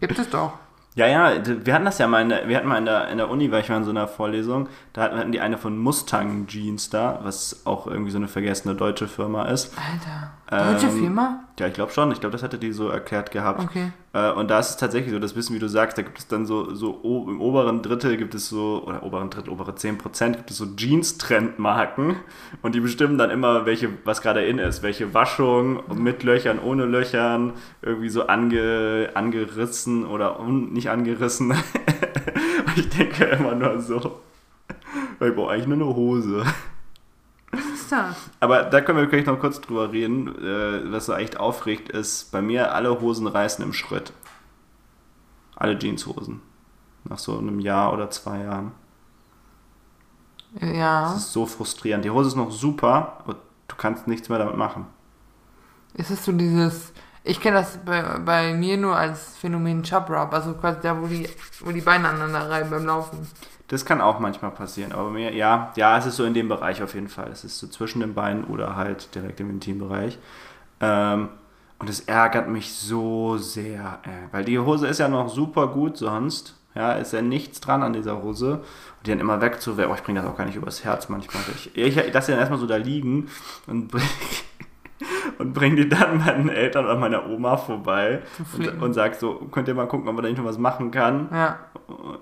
[0.00, 0.54] Gibt es doch.
[0.96, 3.18] Ja, ja, wir hatten das ja mal, in der, wir hatten mal in der, in
[3.18, 6.46] der Uni, weil ich war in so einer Vorlesung, da hatten die eine von Mustang
[6.48, 9.72] Jeans da, was auch irgendwie so eine vergessene deutsche Firma ist.
[9.78, 10.32] Alter.
[10.50, 11.44] Deutsche Ähm, Firma?
[11.60, 12.10] Ja, ich glaube schon.
[12.10, 13.62] Ich glaube, das hatte die so erklärt gehabt.
[13.62, 13.92] Okay.
[14.12, 16.26] Äh, und da ist es tatsächlich so, das Wissen, wie du sagst, da gibt es
[16.26, 20.50] dann so, so im oberen Drittel gibt es so, oder oberen Drittel, obere 10% gibt
[20.50, 22.16] es so Jeans-Trendmarken
[22.62, 26.84] und die bestimmen dann immer, welche, was gerade in ist, welche Waschung, mit Löchern, ohne
[26.84, 31.54] Löchern, irgendwie so ange, angerissen oder un, nicht angerissen.
[32.76, 34.20] ich denke immer nur so,
[35.20, 36.42] ich brauche eigentlich nur eine Hose.
[37.90, 38.16] Das?
[38.38, 40.28] Aber da können wir gleich noch kurz drüber reden.
[40.28, 44.12] Äh, was so echt aufregt, ist, bei mir alle Hosen reißen im Schritt.
[45.56, 46.40] Alle Jeanshosen.
[47.04, 48.72] Nach so einem Jahr oder zwei Jahren.
[50.60, 51.02] Ja.
[51.02, 52.04] Das ist so frustrierend.
[52.04, 53.36] Die Hose ist noch super, aber
[53.68, 54.86] du kannst nichts mehr damit machen.
[55.94, 56.92] Ist es so dieses.
[57.22, 61.06] Ich kenne das bei, bei mir nur als Phänomen Chub Rub, also quasi da, wo
[61.06, 61.28] die,
[61.60, 63.28] wo die Beine aneinander reiben beim Laufen.
[63.68, 66.82] Das kann auch manchmal passieren, aber mir, ja, ja, es ist so in dem Bereich
[66.82, 67.28] auf jeden Fall.
[67.30, 70.18] Es ist so zwischen den Beinen oder halt direkt im Intimbereich.
[70.80, 71.28] Ähm,
[71.78, 75.96] und es ärgert mich so sehr, äh, weil die Hose ist ja noch super gut
[75.96, 76.56] sonst.
[76.74, 78.54] Ja, ist ja nichts dran an dieser Hose.
[78.54, 79.92] Und die dann immer wegzuwerfen.
[79.92, 81.42] Oh, ich bringe das auch gar nicht übers Herz manchmal.
[81.54, 83.28] Ich, ich lasse die dann erstmal so da liegen
[83.66, 84.04] und bringe
[85.40, 88.22] und bring die dann meinen Eltern oder meiner Oma vorbei
[88.56, 90.90] und, und sag so, könnt ihr mal gucken, ob man da nicht noch was machen
[90.90, 91.28] kann.
[91.32, 91.58] Ja.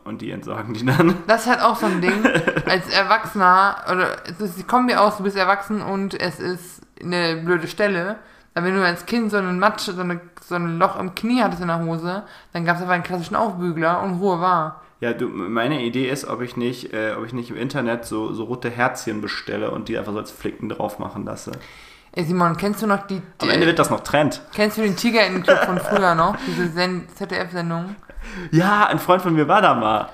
[0.04, 1.14] Und die entsorgen die dann.
[1.26, 2.24] Das ist halt auch so ein Ding,
[2.66, 7.36] als Erwachsener, oder es ist die Kombi aus, du bist erwachsen und es ist eine
[7.36, 8.16] blöde Stelle.
[8.54, 11.42] Aber wenn du als Kind so einen Matsch, so, eine, so ein Loch im Knie
[11.42, 14.82] hattest in der Hose, dann gab es einfach einen klassischen Aufbügler und Ruhe war.
[15.00, 18.32] Ja, du, meine Idee ist, ob ich nicht, äh, ob ich nicht im Internet so,
[18.32, 21.52] so rote Herzchen bestelle und die einfach so als Flicken drauf machen lasse.
[22.12, 24.40] Ey Simon, kennst du noch die, Am Ende wird das noch Trend.
[24.54, 26.36] kennst du den Tiger-Club von früher noch?
[26.46, 27.94] Diese Sen- ZDF-Sendung?
[28.50, 30.08] Ja, ein Freund von mir war da mal.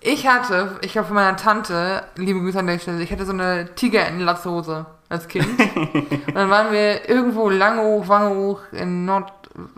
[0.00, 3.32] Ich hatte, ich glaube von meiner Tante, liebe Grüße an der Stelle, ich hatte so
[3.32, 5.46] eine Tiger-Latzhose als Kind.
[5.46, 9.32] und dann waren wir irgendwo lange hoch, wange hoch in, Nord,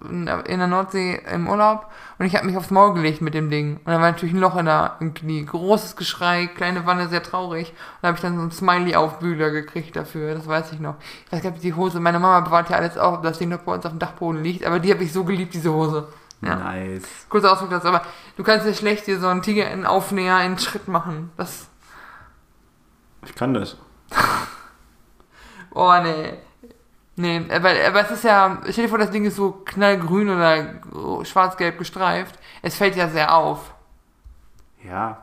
[0.09, 1.87] in der Nordsee im Urlaub
[2.19, 3.77] und ich habe mich aufs Maul gelegt mit dem Ding.
[3.77, 5.45] Und dann war natürlich ein Loch in der, im Knie.
[5.45, 7.71] Großes Geschrei, kleine Wanne, sehr traurig.
[7.71, 10.97] Und da habe ich dann so einen Smiley-Aufbügler gekriegt dafür, das weiß ich noch.
[11.27, 13.49] Ich weiß gar nicht, die Hose, meine Mama bewahrt ja alles auf, ob das Ding
[13.49, 16.09] noch bei uns auf dem Dachboden liegt, aber die habe ich so geliebt, diese Hose.
[16.43, 16.57] Ja.
[16.57, 17.27] Nice.
[17.29, 18.03] Kurzer Ausdruck das, aber
[18.37, 21.31] du kannst ja schlecht dir so einen Tiger in Aufnäher in Schritt machen.
[21.37, 21.69] Das.
[23.25, 23.77] Ich kann das.
[25.73, 26.37] Oh nee.
[27.21, 30.81] Nee, aber, aber es ist ja, stell dir vor, das Ding ist so knallgrün oder
[31.23, 32.39] schwarz-gelb gestreift.
[32.63, 33.75] Es fällt ja sehr auf.
[34.83, 35.19] Ja.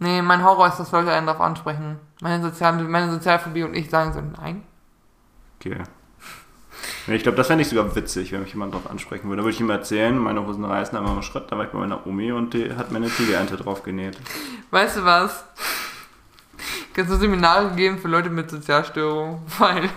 [0.00, 2.00] Nee, mein Horror ist, dass Leute einen darauf ansprechen.
[2.20, 4.64] Meine, soziale, meine Sozialphobie und ich sagen so, nein.
[5.60, 5.84] Okay.
[7.06, 9.42] Ich glaube, das fände ich sogar witzig, wenn mich jemand drauf ansprechen würde.
[9.42, 11.78] Da würde ich ihm erzählen, meine Hosen reißen einmal im Schritt, da war ich bei
[11.78, 14.18] meiner Omi und die hat mir eine Tigerente drauf genäht.
[14.72, 15.44] Weißt du was?
[16.94, 19.40] Kannst du Seminare geben für Leute mit Sozialstörungen?
[19.58, 19.88] Weil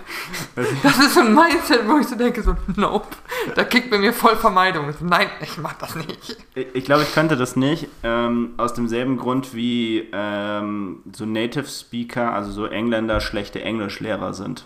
[0.84, 3.08] das ist so ein Mindset, wo ich so denke, so, nope.
[3.56, 4.92] Da kickt bei mir voll Vermeidung.
[4.94, 6.38] So, nein, ich mach das nicht.
[6.56, 11.66] Ich ich glaube, ich könnte das nicht, ähm, aus demselben Grund wie ähm, so Native
[11.66, 14.66] Speaker, also so Engländer, schlechte Englischlehrer sind.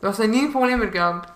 [0.00, 1.32] Du hast ja nie ein Problem mit gehabt.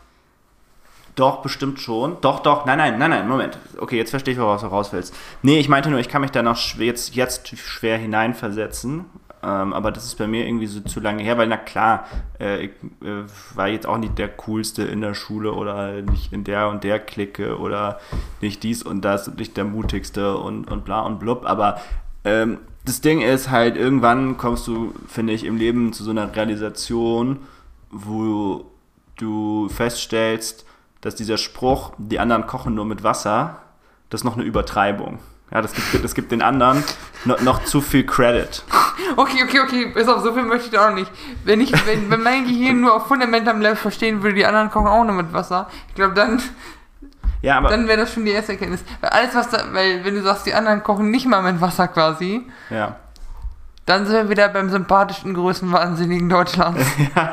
[1.14, 2.16] Doch, bestimmt schon.
[2.22, 2.64] Doch, doch.
[2.64, 3.59] Nein, nein, nein, nein, Moment.
[3.78, 5.14] Okay, jetzt verstehe ich, woraus du raus willst.
[5.43, 9.05] Nee, ich meinte nur, ich kann mich da noch jetzt, jetzt schwer hineinversetzen.
[9.45, 12.07] Ähm, aber das ist bei mir irgendwie so zu lange her, weil na klar,
[12.38, 12.70] äh, ich
[13.03, 13.24] äh,
[13.55, 17.01] war jetzt auch nicht der Coolste in der Schule oder nicht in der und der
[17.01, 17.99] Clique oder
[18.40, 21.45] nicht dies und das und nicht der Mutigste und, und bla und blub.
[21.45, 21.80] Aber
[22.24, 26.34] ähm, das Ding ist halt, irgendwann kommst du, finde ich, im Leben zu so einer
[26.34, 27.38] Realisation,
[27.90, 28.66] wo
[29.16, 30.64] du feststellst,
[31.01, 33.59] dass dieser Spruch, die anderen kochen nur mit Wasser,
[34.09, 35.18] das ist noch eine Übertreibung.
[35.53, 36.82] Ja, das gibt, das gibt den anderen
[37.24, 38.64] noch, noch zu viel Credit.
[39.16, 41.11] Okay, okay, okay, bis auf so viel möchte ich da auch nicht.
[41.44, 44.86] Wenn ich, wenn, wenn mein Gehirn nur auf fundamentalem Level verstehen würde, die anderen kochen
[44.86, 46.40] auch nur mit Wasser, ich glaube, dann,
[47.42, 48.82] Ja, aber dann wäre das schon die erste Erkenntnis.
[49.00, 51.88] Weil alles, was da, weil, wenn du sagst, die anderen kochen nicht mal mit Wasser
[51.88, 52.96] quasi, ja.
[53.84, 56.86] dann sind wir wieder beim sympathischen, größenwahnsinnigen Deutschlands.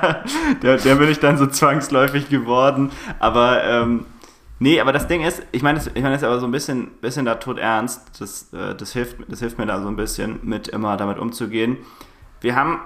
[0.62, 2.92] der, der bin ich dann so zwangsläufig geworden.
[3.20, 4.06] Aber ähm,
[4.60, 6.52] nee, aber das Ding ist, ich meine, das- ich meine, das ist aber so ein
[6.52, 8.20] bisschen, bisschen da tot ernst.
[8.22, 11.78] Das, äh, das, hilft, das hilft mir da so ein bisschen mit immer damit umzugehen.
[12.42, 12.80] Wir haben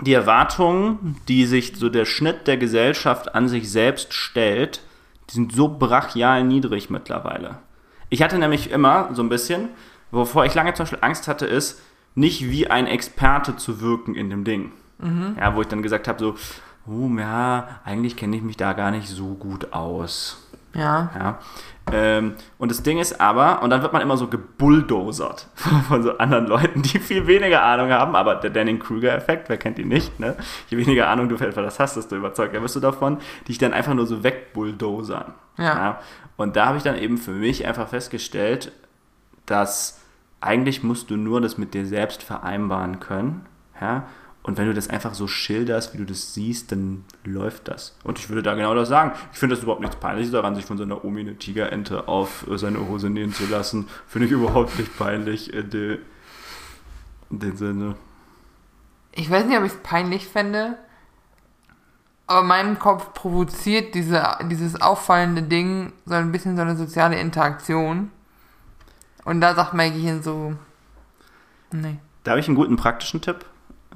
[0.00, 4.82] die Erwartungen, die sich so der Schnitt der Gesellschaft an sich selbst stellt,
[5.30, 7.58] die sind so brachial niedrig mittlerweile.
[8.08, 9.68] Ich hatte nämlich immer so ein bisschen,
[10.10, 11.80] wovor ich lange zum Beispiel Angst hatte, ist,
[12.14, 14.72] nicht wie ein Experte zu wirken in dem Ding.
[15.38, 16.34] Ja, wo ich dann gesagt habe, so,
[16.86, 20.38] oh ja, eigentlich kenne ich mich da gar nicht so gut aus.
[20.74, 21.10] Ja.
[21.18, 21.38] Ja.
[21.90, 25.48] Ähm, und das Ding ist aber, und dann wird man immer so gebulldozert
[25.88, 29.88] von so anderen Leuten, die viel weniger Ahnung haben, aber der Danning-Kruger-Effekt, wer kennt ihn
[29.88, 30.36] nicht, ne?
[30.68, 33.74] Je weniger Ahnung du für etwas hast, desto überzeugter wirst du davon, die ich dann
[33.74, 35.34] einfach nur so wegbulldozern.
[35.58, 36.00] Ja.
[36.36, 38.72] Und da habe ich dann eben für mich einfach festgestellt,
[39.44, 40.00] dass
[40.40, 43.46] eigentlich musst du nur das mit dir selbst vereinbaren können,
[43.80, 44.04] ja?
[44.44, 47.96] Und wenn du das einfach so schilderst, wie du das siehst, dann läuft das.
[48.02, 49.12] Und ich würde da genau das sagen.
[49.32, 52.44] Ich finde das überhaupt nichts Peinliches daran, sich von so einer Omi eine Tigerente auf
[52.56, 53.88] seine Hose nähen zu lassen.
[54.08, 55.98] Finde ich überhaupt nicht peinlich in, de,
[57.30, 57.94] in dem Sinne.
[59.12, 60.76] Ich weiß nicht, ob ich es peinlich fände,
[62.26, 68.10] aber meinem Kopf provoziert diese, dieses auffallende Ding so ein bisschen so eine soziale Interaktion.
[69.24, 70.54] Und da sagt mein Gehirn so,
[71.70, 71.98] nee.
[72.24, 73.44] Da habe ich einen guten praktischen Tipp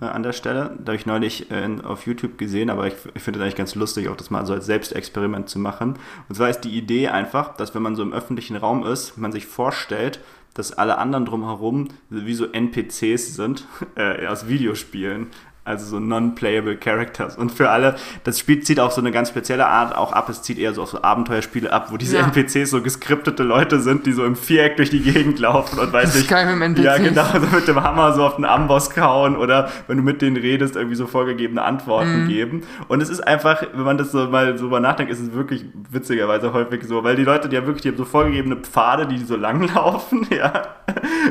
[0.00, 0.76] äh, an der Stelle.
[0.78, 3.74] Da habe ich neulich äh, auf YouTube gesehen, aber ich, ich finde es eigentlich ganz
[3.74, 5.98] lustig, auch das mal so als Selbstexperiment zu machen.
[6.28, 9.32] Und zwar ist die Idee einfach, dass wenn man so im öffentlichen Raum ist, man
[9.32, 10.20] sich vorstellt,
[10.54, 15.28] dass alle anderen drumherum wie so NPCs sind äh, aus Videospielen
[15.66, 17.36] also so non-playable Characters.
[17.36, 20.28] Und für alle, das Spiel zieht auch so eine ganz spezielle Art auch ab.
[20.28, 22.24] Es zieht eher so auf so Abenteuerspiele ab, wo diese Ja.
[22.24, 26.04] NPCs so geskriptete Leute sind, die so im Viereck durch die Gegend laufen und weiß
[26.04, 26.48] Das ist nicht.
[26.50, 26.84] dem NPCs.
[26.84, 30.22] Ja, genau, so mit dem Hammer so auf den Amboss kauen oder wenn du mit
[30.22, 32.28] denen redest, irgendwie so vorgegebene Antworten Mhm.
[32.28, 32.62] geben.
[32.88, 35.64] Und es ist einfach, wenn man das so mal so mal nachdenkt, ist es wirklich
[35.90, 39.18] witzigerweise häufig so, weil die Leute, die haben wirklich, die haben so vorgegebene Pfade, die
[39.18, 40.52] so lang laufen, ja.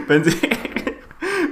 [0.08, 0.36] Wenn sie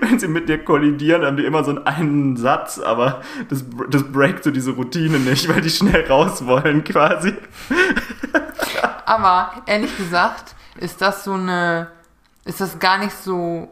[0.03, 4.03] wenn sie mit dir kollidieren, haben die immer so einen, einen Satz, aber das, das
[4.03, 7.33] breakt so diese Routine nicht, weil die schnell raus wollen quasi.
[9.05, 11.87] Aber ehrlich gesagt, ist das so eine,
[12.45, 13.69] ist das gar nicht so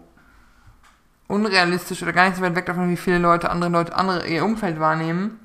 [1.27, 4.43] unrealistisch oder gar nicht so weit weg davon, wie viele Leute andere Leute, andere ihr
[4.43, 5.39] Umfeld wahrnehmen.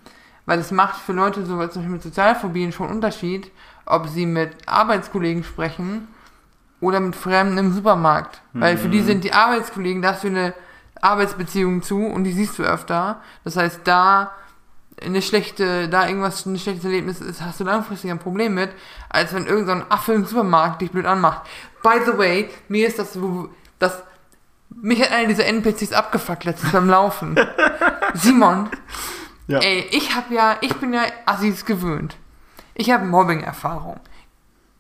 [0.45, 3.51] Weil es macht für Leute so, zum Beispiel mit Sozialphobien schon einen Unterschied,
[3.85, 6.09] ob sie mit Arbeitskollegen sprechen
[6.81, 8.41] oder mit Fremden im Supermarkt.
[8.53, 10.55] Weil für die sind die Arbeitskollegen, da hast du eine
[11.03, 13.21] Arbeitsbeziehung zu und die siehst du öfter.
[13.45, 14.31] Das heißt, da
[15.03, 18.71] eine schlechte, da irgendwas, ein schlechtes Erlebnis ist, hast du langfristig ein Problem mit,
[19.11, 21.43] als wenn irgendein so Affe im Supermarkt dich blöd anmacht.
[21.83, 24.03] By the way, mir ist das so, das,
[24.71, 27.39] mich hat einer dieser NPCs abgefuckt letztens beim Laufen.
[28.15, 28.71] Simon,
[29.49, 29.59] Ja.
[29.59, 32.17] ey, ich hab ja, ich bin ja Assis gewöhnt.
[32.75, 34.01] Ich habe Mobbing-Erfahrung.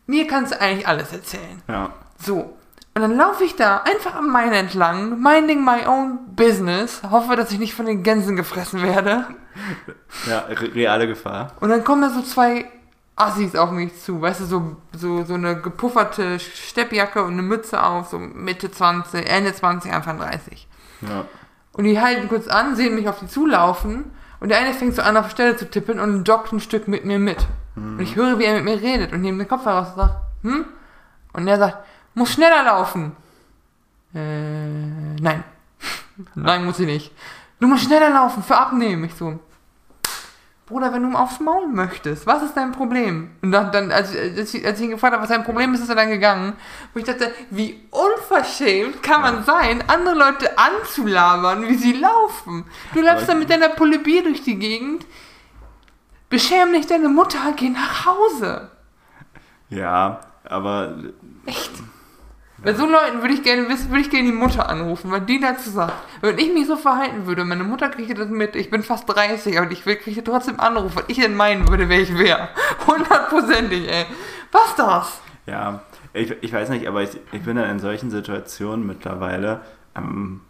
[0.07, 1.63] Mir kannst du eigentlich alles erzählen.
[1.69, 1.91] Ja.
[2.19, 2.57] So.
[2.97, 7.53] Und dann laufe ich da einfach am Main entlang, minding my own business, hoffe, dass
[7.53, 9.27] ich nicht von den Gänsen gefressen werde.
[10.27, 11.53] Ja, re reale Gefahr.
[11.61, 12.67] Und dann kommen da so zwei
[13.17, 17.83] Assis auf mich zu, weißt du, so, so, so eine gepufferte Steppjacke und eine Mütze
[17.83, 20.69] auf, so Mitte 20, Ende 20, Anfang 30.
[21.03, 21.25] Ja.
[21.73, 25.01] Und die halten kurz an, sehen mich auf die zulaufen und der eine fängt so
[25.01, 27.47] an, auf Stelle zu tippen und joggt ein Stück mit mir mit.
[27.77, 30.17] Und ich höre, wie er mit mir redet und nehme den Kopf heraus und sagt,
[30.43, 30.65] hm?
[31.33, 31.79] Und er sagt,
[32.17, 33.15] muss schneller laufen.
[34.15, 34.19] Äh,
[35.21, 35.45] nein.
[36.35, 37.13] nein, muss ich nicht.
[37.61, 39.05] Du musst schneller laufen für abnehmen.
[39.05, 39.39] Ich so,
[40.67, 43.31] Bruder, wenn du aufs Maul möchtest, was ist dein Problem?
[43.41, 45.73] Und dann, dann als, ich- als, ich, als ich ihn gefragt habe, was sein Problem
[45.75, 46.55] ist, ist er dann gegangen.
[46.93, 52.65] Wo ich dachte, wie unverschämt kann man sein, andere Leute anzulabern, wie sie laufen.
[52.95, 55.07] Du läufst dann mit deiner Pulle Bier durch die Gegend.
[56.29, 58.71] Beschäm nicht deine Mutter, geh nach Hause.
[59.69, 60.97] Ja, aber
[62.67, 65.39] Bei so Leuten würde ich gerne wissen, würde ich gerne die Mutter anrufen, weil die
[65.39, 65.95] dazu sagt.
[66.21, 69.57] Wenn ich mich so verhalten würde, meine Mutter kriegt das mit, ich bin fast 30,
[69.57, 72.49] aber ich kriege trotzdem Anruf, weil ich denn meinen würde, wer ich wäre.
[72.89, 74.07] Hundertprozentig, ey.
[74.51, 75.21] Was das?
[75.47, 79.61] ja, ich, ich weiß nicht, aber ich, ich bin dann in solchen Situationen mittlerweile,
[79.95, 80.41] ähm,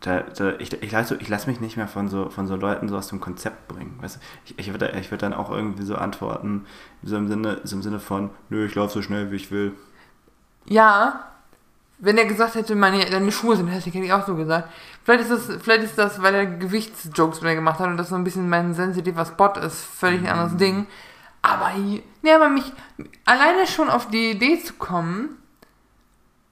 [0.00, 2.88] da, da, ich, ich lasse ich lass mich nicht mehr von so, von so Leuten
[2.88, 3.96] so aus dem Konzept bringen.
[4.00, 4.20] Weißt du?
[4.44, 6.66] Ich, ich würde ich würd dann auch irgendwie so antworten,
[7.04, 9.72] so im Sinne, so im Sinne von, nö, ich laufe so schnell, wie ich will.
[10.66, 11.26] Ja,
[12.00, 14.68] wenn er gesagt hätte, meine, deine Schuhe sind hässlich, hätte ich auch so gesagt.
[15.04, 18.08] Vielleicht ist das, vielleicht ist das, weil er Gewichtsjokes mit mir gemacht hat und das
[18.08, 20.86] so ein bisschen mein sensitiver Spot ist, völlig ein anderes Ding.
[21.42, 22.72] Aber, nee, aber mich,
[23.24, 25.36] alleine schon auf die Idee zu kommen,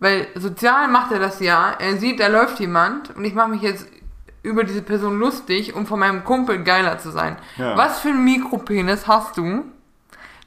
[0.01, 3.63] weil sozial macht er das ja, er sieht, da läuft jemand und ich mache mich
[3.63, 3.87] jetzt
[4.43, 7.37] über diese Person lustig, um von meinem Kumpel geiler zu sein.
[7.57, 7.77] Ja.
[7.77, 9.65] Was für ein Mikropenis hast du,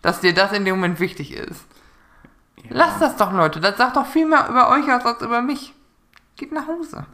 [0.01, 1.65] dass dir das in dem Moment wichtig ist?
[2.69, 3.59] Lasst das doch, Leute.
[3.59, 5.73] Das sagt doch viel mehr über euch aus als über mich.
[6.35, 7.05] Geht nach Hause.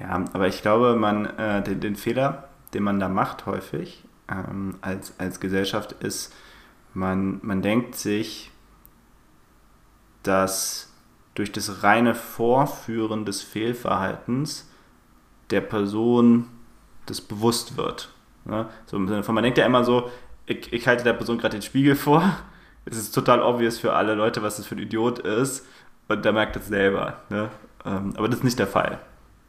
[0.00, 4.76] Ja, aber ich glaube, man, äh, den, den Fehler, den man da macht häufig ähm,
[4.80, 6.34] als, als Gesellschaft ist,
[6.94, 8.50] man, man denkt sich,
[10.22, 10.92] dass
[11.34, 14.70] durch das reine Vorführen des Fehlverhaltens
[15.50, 16.48] der Person
[17.06, 18.10] das bewusst wird.
[18.44, 18.68] Ne?
[18.86, 20.10] So im Sinne von, man denkt ja immer so,
[20.46, 22.22] ich, ich halte der Person gerade den Spiegel vor.
[22.86, 25.66] Es ist total obvious für alle Leute, was das für ein Idiot ist.
[26.08, 27.14] Und der merkt das selber.
[27.30, 27.48] Ne?
[27.86, 28.98] Ähm, aber das ist nicht der Fall.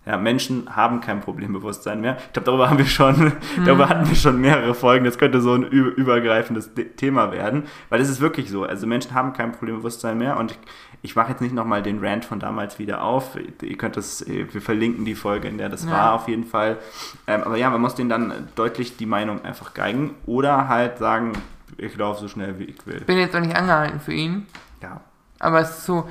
[0.06, 2.16] Ja, Menschen haben kein Problembewusstsein mehr.
[2.28, 3.16] Ich glaube, darüber haben wir schon,
[3.56, 3.66] Hm.
[3.66, 5.04] darüber hatten wir schon mehrere Folgen.
[5.04, 8.64] Das könnte so ein übergreifendes De- Thema werden, weil es ist wirklich so.
[8.64, 10.60] Also Menschen haben kein Problembewusstsein mehr und ich,
[11.02, 13.32] ich mache jetzt nicht nochmal den Rant von damals wieder auf.
[13.62, 15.92] Ihr könnt das, wir verlinken die Folge, in der das Ja.
[15.92, 16.78] war auf jeden Fall.
[17.26, 21.34] Ähm, aber ja, man muss denen dann deutlich die Meinung einfach geigen oder halt sagen,
[21.78, 23.02] ich laufe so schnell wie ich will.
[23.02, 24.48] Bin jetzt auch nicht angehalten für ihn.
[24.82, 25.02] Ja.
[25.40, 26.10] Aber es ist so.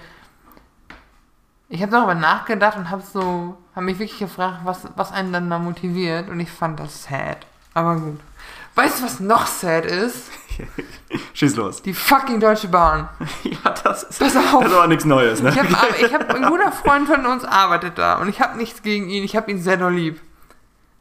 [1.68, 5.50] Ich habe darüber nachgedacht und habe so, habe mich wirklich gefragt, was, was einen dann
[5.50, 7.38] da motiviert und ich fand das sad.
[7.72, 8.20] Aber gut.
[8.76, 10.30] Weißt du, was noch sad ist?
[11.34, 11.82] Schieß los.
[11.82, 13.08] Die fucking Deutsche Bahn.
[13.44, 14.64] Ja, das ist, Pass das auf.
[14.64, 15.50] ist aber nichts Neues, ne?
[15.50, 15.68] Ich habe
[16.00, 19.24] ich hab, ein guter Freund von uns arbeitet da und ich habe nichts gegen ihn.
[19.24, 20.20] Ich habe ihn sehr doll lieb.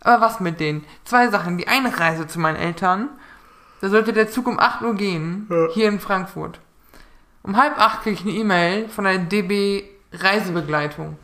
[0.02, 0.86] Aber was mit denen?
[1.04, 1.58] Zwei Sachen.
[1.58, 3.10] Die eine Reise zu meinen Eltern.
[3.84, 5.68] Da sollte der Zug um 8 Uhr gehen, Ja.
[5.74, 6.62] hier in Frankfurt.
[7.42, 11.18] Um halb acht kriege ich eine E-Mail von der DB Reisebegleitung.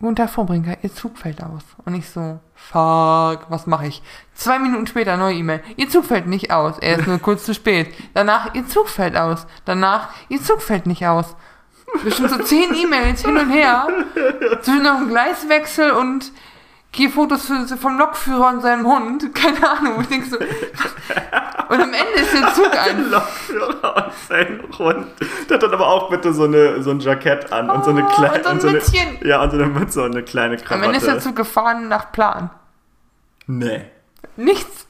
[0.00, 1.62] Guten Tag, Frau Brinker, Ihr Zug fällt aus.
[1.86, 4.02] Und ich so, fuck, was mache ich?
[4.34, 5.62] Zwei Minuten später neue E-Mail.
[5.76, 6.78] Ihr Zug fällt nicht aus.
[6.80, 7.88] Er ist nur kurz zu spät.
[8.12, 9.46] Danach, Ihr Zug fällt aus.
[9.64, 11.36] Danach, Ihr Zug fällt nicht aus.
[12.02, 13.88] Bestimmt so zehn E-Mails hin und her.
[14.60, 16.32] Zwischen noch einem Gleiswechsel und
[16.94, 19.34] hier Fotos vom Lokführer und seinem Hund.
[19.34, 20.00] Keine Ahnung.
[20.02, 20.36] Ich denk so.
[20.36, 23.10] Und am Ende ist der Zug ein.
[23.10, 25.06] Lokführer und sein Hund.
[25.48, 28.04] Der hat dann aber auch bitte so, eine, so ein Jackett an und so eine
[28.04, 28.48] Oh, kleine.
[28.48, 29.18] und so ein eine, Mützchen.
[29.22, 31.20] Ja, und so eine Mütze und eine kleine Am Ende ist der Krawatte.
[31.28, 32.50] Zug gefahren nach Plan.
[33.46, 33.84] Nee.
[34.36, 34.86] Nichts.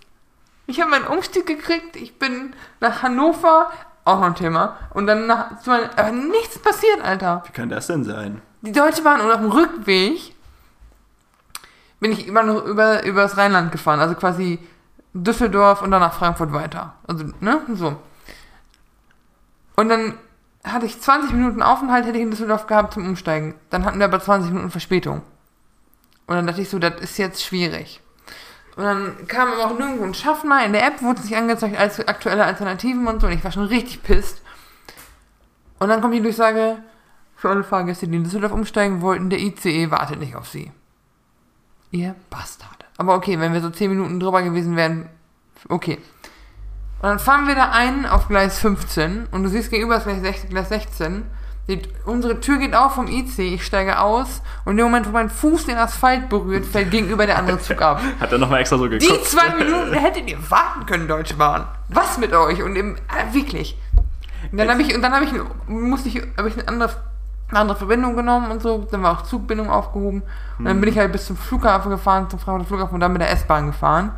[0.67, 1.97] Ich habe meinen Umstieg gekriegt.
[1.97, 3.71] Ich bin nach Hannover.
[4.05, 4.77] Auch noch ein Thema.
[4.93, 5.51] Und dann nach.
[5.97, 7.43] Aber nichts passiert, Alter.
[7.47, 8.43] Wie kann das denn sein?
[8.63, 10.34] Die Deutsche Bahn und auf dem Rückweg
[12.05, 13.99] bin ich immer noch über, über das Rheinland gefahren.
[13.99, 14.59] Also quasi
[15.15, 16.97] Düsseldorf und dann nach Frankfurt weiter.
[17.07, 17.63] Also, ne?
[17.73, 17.97] So.
[19.77, 20.13] Und dann
[20.63, 23.55] hatte ich 20 Minuten Aufenthalt, hätte ich in Düsseldorf gehabt zum Umsteigen.
[23.71, 25.23] Dann hatten wir aber 20 Minuten Verspätung.
[26.27, 28.03] Und dann dachte ich so, das ist jetzt schwierig.
[28.77, 30.63] Und dann kam aber auch nirgendwo ein Schaffner.
[30.63, 33.29] In der App wurde es nicht angezeigt als aktuelle Alternativen und so.
[33.29, 34.43] Und ich war schon richtig pisst.
[35.79, 36.77] Und dann kommt die Durchsage,
[37.35, 40.71] für alle Fahrgäste, die in Düsseldorf umsteigen wollten, der ICE wartet nicht auf sie.
[41.95, 42.85] Ihr Bastard.
[42.97, 45.09] Aber okay, wenn wir so 10 Minuten drüber gewesen wären,
[45.69, 45.99] okay.
[47.01, 50.21] Und dann fahren wir da ein auf Gleis 15 und du siehst gegenüber ist Gleis
[50.21, 50.51] 16.
[50.51, 51.25] Gleis 16
[51.69, 55.13] die, unsere Tür geht auf vom IC, ich steige aus und in dem Moment, wo
[55.13, 58.03] mein Fuß den Asphalt berührt, fällt gegenüber der andere Zug ab.
[58.21, 59.25] Hat er nochmal extra so Die geguckt?
[59.25, 61.67] zwei Minuten hättet ihr warten können, Deutsche Bahn.
[61.89, 62.63] Was mit euch?
[62.63, 63.79] Und im, äh, wirklich.
[64.53, 65.33] Und dann habe ich, und dann habe ich,
[65.67, 66.91] musste ich, habe ich eine andere,
[67.55, 68.87] eine andere Verbindung genommen und so.
[68.91, 70.23] Dann war auch Zugbindung aufgehoben.
[70.59, 73.23] Und dann bin ich halt bis zum Flughafen gefahren, zum Frankfurter Flughafen und dann mit
[73.23, 74.13] der S-Bahn gefahren.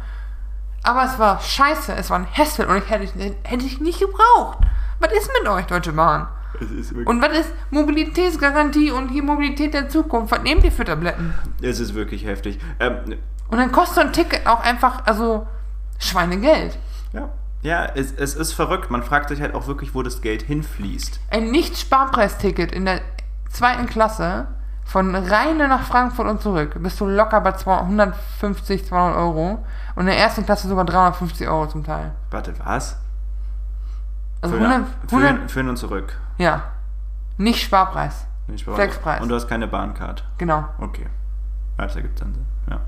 [0.82, 4.58] Aber es war scheiße, es war ein Hassel und ich hätte, hätte ich nicht gebraucht.
[5.00, 6.28] Was ist mit euch, Deutsche Bahn?
[7.04, 10.32] Und was ist Mobilitätsgarantie und hier Mobilität der Zukunft?
[10.32, 11.34] Was nehmt ihr für Tabletten?
[11.60, 12.58] es ist wirklich heftig.
[12.80, 13.16] Ähm,
[13.48, 15.46] Und dann kostet so ein Ticket auch einfach, also
[15.98, 16.78] Schweinegeld.
[17.12, 17.28] ja,
[17.62, 18.90] ja es, es ist verrückt.
[18.90, 21.20] Man fragt sich halt auch wirklich, wo das Geld hinfließt.
[21.30, 23.00] Ein Nicht-Sparpreisticket in der
[23.48, 24.46] zweiten Klasse
[24.84, 29.64] von Rheine nach Frankfurt und zurück bist du locker bei 200, 150, 200 Euro.
[29.94, 32.12] Und in der ersten Klasse sogar 350 Euro zum Teil.
[32.30, 32.98] Warte, was?
[34.42, 36.18] Also für, 100, für, 100 für hin und zurück.
[36.38, 36.62] ja.
[37.38, 38.26] Nicht Sparpreis.
[38.46, 38.76] Nicht wahr?
[38.76, 39.20] Flexpreis.
[39.20, 40.24] Und du hast keine Bahncard.
[40.38, 40.64] Genau.
[40.78, 41.06] Okay.
[41.76, 42.46] Das ergibt dann Sinn.
[42.70, 42.80] Ja.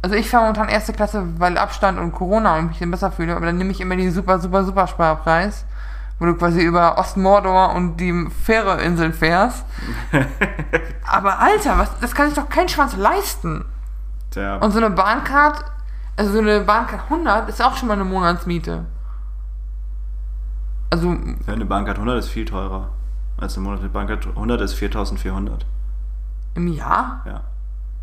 [0.00, 3.36] Also ich fahre momentan erste Klasse, weil Abstand und Corona und mich dann besser fühle.
[3.36, 5.66] Aber dann nehme ich immer die super, super, super Sparpreis.
[6.18, 9.64] Wo du quasi über Ostmordor und die Fähreinseln fährst.
[11.06, 13.64] Aber Alter, was, das kann sich doch kein Schwanz leisten.
[14.30, 15.64] Tja, Und so eine Bahncard,
[16.16, 18.84] also so eine Bahncard 100 ist auch schon mal eine Monatsmiete.
[20.90, 22.90] Also, ja, eine Bahncard 100 ist viel teurer
[23.36, 25.66] als eine monatliche Bahncard 100 ist 4400.
[26.54, 27.22] im Jahr?
[27.26, 27.40] Ja.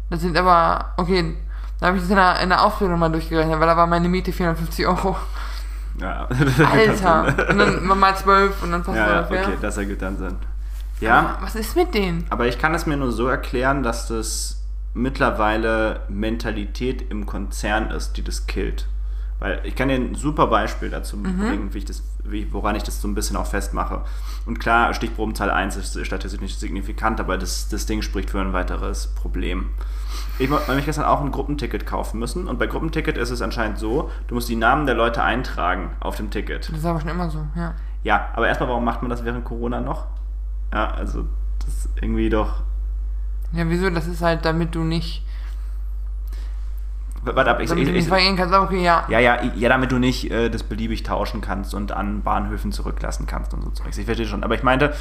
[0.10, 1.38] Das sind aber, okay,
[1.80, 4.10] da habe ich das in der, in der Ausbildung mal durchgerechnet, weil da war meine
[4.10, 5.16] Miete 450 Euro.
[6.00, 6.28] Ja.
[6.72, 7.50] Alter!
[7.50, 10.36] Und dann mal 12 und dann passt Ja, ja, das okay, das ergibt dann Sinn.
[11.00, 12.26] Ja, Was ist mit denen?
[12.30, 14.64] aber ich kann es mir nur so erklären, dass das
[14.94, 18.88] mittlerweile Mentalität im Konzern ist, die das killt.
[19.40, 21.38] Weil ich kann dir ein super Beispiel dazu Mhm.
[21.40, 24.02] bringen, wie ich das, wie, woran ich das so ein bisschen auch festmache.
[24.46, 28.54] Und klar, Stichprobenzahl 1 ist statistisch nicht signifikant, aber das, das Ding spricht für ein
[28.54, 29.72] weiteres Problem.
[30.40, 33.78] Ich habe nämlich gestern auch ein Gruppenticket kaufen müssen und bei Gruppenticket ist es anscheinend
[33.78, 36.70] so, du musst die Namen der Leute eintragen auf dem Ticket.
[36.70, 37.76] Das ist aber schon immer so, ja.
[38.04, 40.08] Ja, aber erstmal, warum macht man das während Corona noch?
[40.74, 41.26] Ja, also
[41.60, 42.64] das ist irgendwie doch.
[43.54, 43.90] Ja, wieso?
[43.90, 45.24] Das ist halt, damit du nicht.
[47.24, 49.06] Warte ab, ich, Damit ich, ich, verlieren kannst, okay, ja.
[49.08, 53.28] ja, ja, ja, damit du nicht äh, das beliebig tauschen kannst und an Bahnhöfen zurücklassen
[53.28, 54.00] kannst und so Zeugs.
[54.00, 54.44] Ich verstehe schon.
[54.44, 54.96] Aber ich meinte,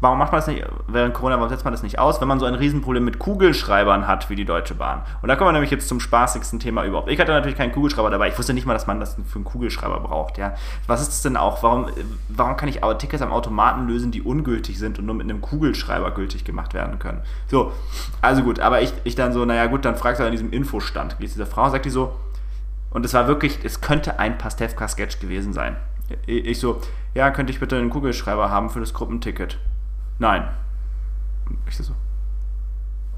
[0.00, 2.40] warum macht man das nicht, während Corona, warum setzt man das nicht aus, wenn man
[2.40, 5.02] so ein Riesenproblem mit Kugelschreibern hat wie die Deutsche Bahn?
[5.22, 7.10] Und da kommen wir nämlich jetzt zum spaßigsten Thema überhaupt.
[7.10, 8.28] Ich hatte natürlich keinen Kugelschreiber dabei.
[8.28, 10.54] Ich wusste nicht mal, dass man das für einen Kugelschreiber braucht, ja.
[10.86, 11.62] Was ist das denn auch?
[11.62, 11.88] Warum,
[12.28, 16.10] warum kann ich Tickets am Automaten lösen, die ungültig sind und nur mit einem Kugelschreiber
[16.12, 17.20] gültig gemacht werden können?
[17.48, 17.72] So,
[18.22, 21.16] also gut, aber ich, ich dann so, naja gut, dann fragst du an diesem Infostand,
[21.20, 22.14] ist diese Frau, sagt die so,
[22.90, 25.76] und es war wirklich, es könnte ein Pastewka-Sketch gewesen sein.
[26.26, 26.80] Ich so,
[27.14, 29.58] ja, könnte ich bitte einen Kugelschreiber haben für das Gruppenticket?
[30.20, 30.46] Nein.
[31.48, 31.94] Und Ich so,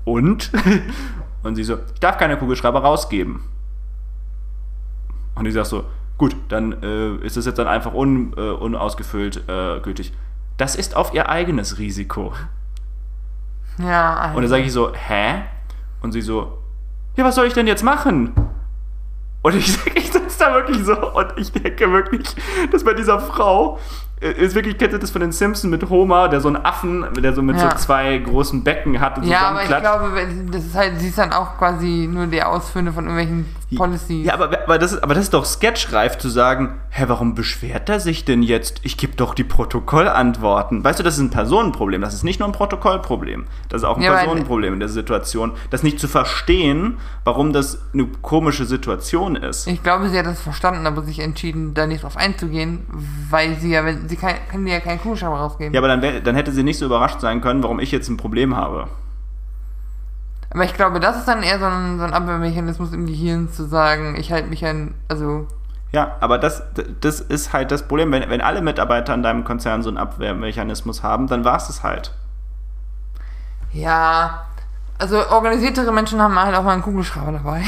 [0.05, 0.51] und?
[1.43, 3.41] Und sie so, ich darf keine Kugelschreiber rausgeben.
[5.35, 5.85] Und ich sag so,
[6.17, 10.13] gut, dann äh, ist es jetzt dann einfach un, äh, unausgefüllt äh, gültig.
[10.57, 12.33] Das ist auf ihr eigenes Risiko.
[13.79, 14.37] Ja, also.
[14.37, 15.43] Und dann sage ich so, hä?
[16.01, 16.59] Und sie so,
[17.17, 18.35] ja, was soll ich denn jetzt machen?
[19.43, 22.29] Und ich, ich sitze da wirklich so und ich denke wirklich,
[22.71, 23.81] dass bei dieser Frau
[24.31, 27.33] ist wirklich, kennt ihr das von den Simpsons mit Homer, der so einen Affen, der
[27.33, 27.71] so mit Ja.
[27.73, 30.13] so zwei großen Becken hat und ja, aber ich glaube,
[30.51, 33.47] das ist halt, sie ist dann auch quasi nur der Ausführende von irgendwelchen
[33.77, 34.27] Policies.
[34.27, 37.89] Ja, aber, aber, das ist, aber das ist doch sketchreif zu sagen, hä, warum beschwert
[37.89, 38.81] er sich denn jetzt?
[38.83, 40.85] Ich gebe doch die Protokollantworten.
[40.85, 42.01] Weißt du, das ist ein Personenproblem.
[42.01, 43.47] Das ist nicht nur ein Protokollproblem.
[43.69, 45.53] Das ist auch ein Ja, Personenproblem in der Situation.
[45.71, 49.67] Das nicht zu verstehen, warum das eine komische Situation ist.
[49.67, 52.87] Ich glaube, sie hat das verstanden, aber sich entschieden, da nicht drauf einzugehen,
[53.31, 55.75] weil sie ja, wenn sie kann, kann ja keinen Kugelschreiber rausgeben.
[55.75, 58.09] Ja, aber dann, wär, dann hätte sie nicht so überrascht sein können, warum ich jetzt
[58.09, 58.89] ein Problem habe.
[60.53, 63.65] Aber ich glaube, das ist dann eher so ein, so ein Abwehrmechanismus im Gehirn zu
[63.65, 65.47] sagen, ich halte mich an, also,
[65.93, 66.63] Ja, aber das,
[67.01, 68.13] das ist halt das Problem.
[68.13, 71.83] Wenn, wenn alle Mitarbeiter in deinem Konzern so einen Abwehrmechanismus haben, dann war es es
[71.83, 72.13] halt.
[73.73, 74.45] ja,
[74.99, 77.65] also organisiertere Menschen haben halt auch mal einen Kugelschreiber dabei.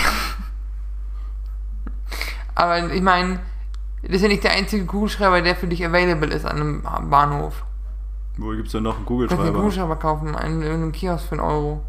[2.55, 3.41] aber ich meine,
[4.03, 7.65] das ist ja nicht der einzige Kugelschreiber, der für dich available ist an einem Bahnhof.
[8.37, 9.59] Wo gibt es denn noch einen Du kannst einen Kugelschreiber?
[9.59, 11.83] Kugelschreiber kaufen, einen in einem Kiosk für einen Euro.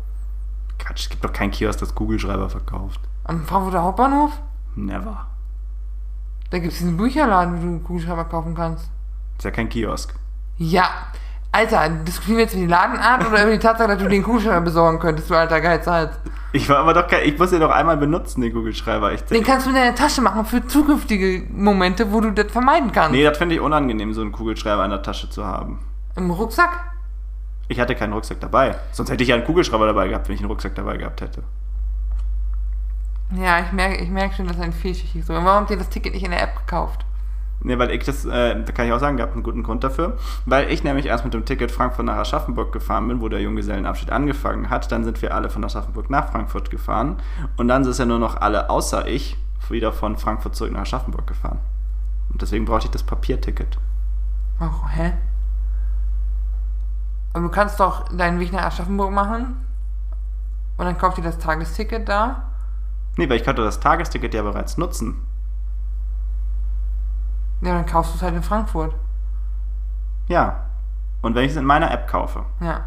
[0.80, 3.00] Quatsch, es gibt doch keinen Kiosk, das Kugelschreiber verkauft.
[3.24, 4.32] Am Frankfurter Hauptbahnhof?
[4.76, 5.26] Never.
[6.50, 8.90] Da gibt es diesen Bücherladen, wo du Kugelschreiber kaufen kannst.
[9.38, 10.14] Ist ja kein Kiosk.
[10.58, 10.86] Ja,
[11.52, 14.62] Alter, diskutieren wir jetzt über die Ladenart oder über die Tatsache, dass du den Kugelschreiber
[14.62, 16.12] besorgen könntest, du alter Geizhals?
[16.52, 19.14] Ich war aber doch kein, ich muss den doch einmal benutzen, den Kugelschreiber.
[19.14, 22.92] Ich, Den kannst du in deiner Tasche machen für zukünftige Momente, wo du das vermeiden
[22.92, 23.12] kannst.
[23.12, 25.80] nee, das finde ich unangenehm, so einen Kugelschreiber in der Tasche zu haben.
[26.16, 26.95] Im Rucksack?
[27.68, 28.76] Ich hatte keinen Rucksack dabei.
[28.92, 31.44] Sonst hätte ich ja einen Kugelschreiber dabei gehabt, wenn ich einen Rucksack dabei gehabt hätte.
[33.36, 35.30] Ja, ich merke ich merk schon, dass ein Fehlschicht ist.
[35.30, 37.06] Warum habt ihr das Ticket nicht in der App gekauft?
[37.62, 40.18] Nee, weil ich das, äh, da kann ich auch sagen, gab einen guten Grund dafür.
[40.46, 44.12] Weil ich nämlich erst mit dem Ticket Frankfurt nach Aschaffenburg gefahren bin, wo der Junggesellenabschied
[44.12, 44.92] angefangen hat.
[44.92, 47.18] Dann sind wir alle von Aschaffenburg nach Frankfurt gefahren.
[47.58, 49.38] Und dann sind ja nur noch alle außer ich
[49.70, 51.60] wieder von Frankfurt zurück nach Aschaffenburg gefahren.
[52.32, 53.80] Und deswegen brauchte ich das Papierticket.
[54.60, 55.14] Oh, hä?
[57.36, 59.58] Aber du kannst doch deinen Weg nach Aschaffenburg machen
[60.78, 62.44] und dann kauft ihr das Tagesticket da.
[63.18, 65.22] Nee, weil ich konnte das Tagesticket ja bereits nutzen.
[67.60, 68.96] Ja, dann kaufst du es halt in Frankfurt.
[70.30, 70.62] Ja.
[71.22, 72.46] Und wenn ich es in meiner App kaufe.
[72.62, 72.86] Ja,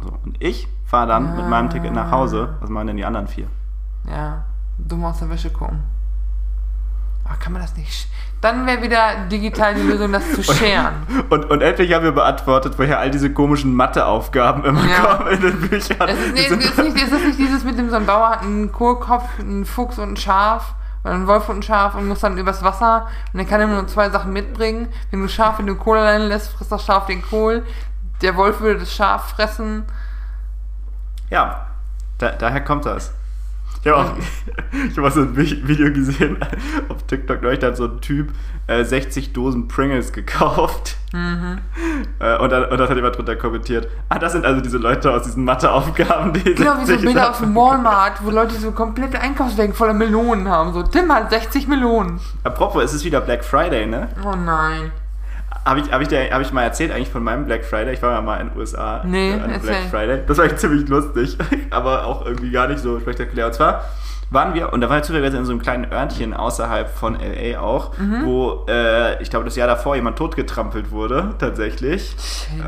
[0.00, 2.58] So, und ich fahre dann mit meinem Ticket nach Hause.
[2.60, 3.48] Was machen denn die anderen vier?
[4.06, 4.44] ja.
[4.78, 5.82] Dumm aus der Wäsche gucken.
[7.32, 8.08] Ach, kann man das nicht?
[8.40, 10.94] Dann wäre wieder digital die Lösung, das zu scheren.
[11.28, 15.16] Und, und endlich haben wir beantwortet, woher all diese komischen Matheaufgaben immer Ja.
[15.16, 16.08] kommen in den Büchern.
[16.08, 18.06] Es ist, nee, Wir es ist, nicht, es ist nicht dieses mit dem so ein
[18.06, 20.74] Bauer hat einen Kohlkopf, einen Fuchs und ein Schaf.
[21.04, 23.66] Oder einen Wolf und ein Schaf und muss dann übers Wasser und dann kann er
[23.68, 24.88] nur zwei Sachen mitbringen.
[25.10, 27.64] Wenn du Schaf in den Kohl alleine lässt, frisst das Schaf den Kohl.
[28.20, 29.84] Der Wolf würde das Schaf fressen.
[31.30, 31.68] Ja,
[32.18, 33.14] da, daher kommt das.
[33.82, 34.12] Ich habe auch
[34.90, 36.36] ich hab auch so ein Vi- Video gesehen
[36.88, 38.28] auf TikTok da hat so ein Typ
[38.66, 40.96] äh, 60 Dosen Pringles gekauft.
[41.12, 41.58] Mhm.
[42.20, 45.10] Äh, und, dann, und dann hat jemand drunter kommentiert, ah, das sind also diese Leute
[45.12, 48.70] aus diesen Matheaufgaben, die Genau wie so 60 Bilder aus dem Walmart, wo Leute so
[48.72, 50.72] komplette Einkaufswagen voller Melonen haben.
[50.72, 52.20] So, Tim hat 60 Melonen.
[52.44, 54.08] Apropos, es ist wieder Black Friday, ne?
[54.24, 54.92] Oh nein.
[55.64, 57.92] Habe ich, hab ich, dir- hab ich mal erzählt eigentlich von meinem Black Friday?
[57.94, 59.60] Ich war ja mal in den USA Nee, äh, an erzähl.
[59.70, 60.20] Black Friday.
[60.26, 61.36] Das war echt ziemlich lustig,
[61.70, 63.46] aber auch irgendwie gar nicht so spektakulär.
[63.46, 63.84] Und zwar
[64.30, 67.60] waren wir, und da waren wir zufälligerweise in so einem kleinen Örtchen außerhalb von L.A.
[67.60, 68.24] auch, Mhm.
[68.24, 72.16] wo, äh, ich glaube, das Jahr davor jemand totgetrampelt wurde, tatsächlich.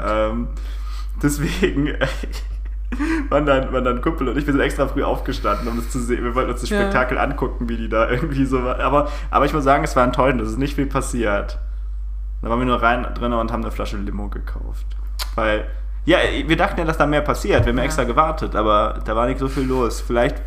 [0.06, 0.48] Ähm,
[1.22, 1.94] deswegen
[3.30, 5.98] waren dann, waren dann Kumpel und ich, wir sind extra früh aufgestanden, um das zu
[6.00, 6.24] sehen.
[6.24, 6.80] Wir wollten uns das Ja.
[6.80, 8.80] Spektakel angucken, wie die da irgendwie so waren.
[8.80, 11.58] Aber, aber ich muss sagen, es war enttäuschend, es ist nicht viel passiert.
[12.42, 14.86] Da waren wir nur rein drin und haben eine Flasche Limo gekauft.
[15.36, 15.66] Weil,
[16.04, 17.64] ja, wir dachten ja, dass da mehr passiert.
[17.64, 17.84] Wir haben ja.
[17.84, 20.00] Extra gewartet, aber da war nicht so viel los.
[20.00, 20.42] Vielleicht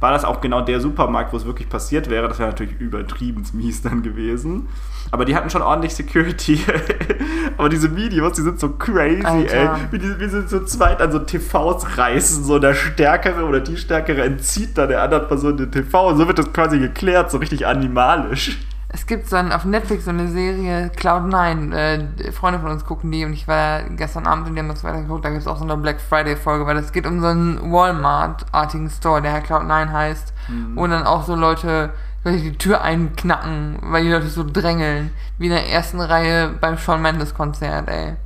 [0.00, 2.26] war das auch genau der Supermarkt, wo es wirklich passiert wäre.
[2.26, 4.68] Das wäre natürlich übertrieben mies dann gewesen.
[5.10, 6.60] Aber die hatten schon ordentlich Security.
[7.58, 9.74] Aber diese Videos, die sind so crazy, Alter.
[9.74, 9.80] ey.
[9.90, 12.44] Wie, die, wie sie zu zweit an so TVs reißen.
[12.44, 16.08] So der Stärkere oder die Stärkere entzieht dann der anderen Person den TV.
[16.08, 18.58] Und so wird das quasi geklärt, so richtig animalisch.
[18.92, 23.12] Es gibt so ein, auf Netflix so eine Serie, Cloud9, äh, Freunde von uns gucken
[23.12, 25.58] die und ich war gestern Abend und die haben das weitergeguckt, da gibt es auch
[25.58, 30.32] so eine Black Friday-Folge, weil es geht um so einen Walmart-artigen Store, der Cloud9 heißt,
[30.74, 31.90] wo dann auch so Leute
[32.24, 37.00] die Tür einknacken, weil die Leute so drängeln, wie in der ersten Reihe beim Shawn
[37.00, 38.16] Mendes Konzert, ey.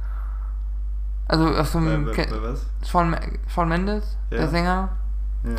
[1.28, 2.06] Also auf so einem...
[2.06, 2.66] Bei- bei- bei was?
[2.88, 3.14] Shawn,
[3.54, 4.38] Shawn Mendes, Ja.
[4.38, 4.88] der Sänger.
[5.44, 5.50] Ja.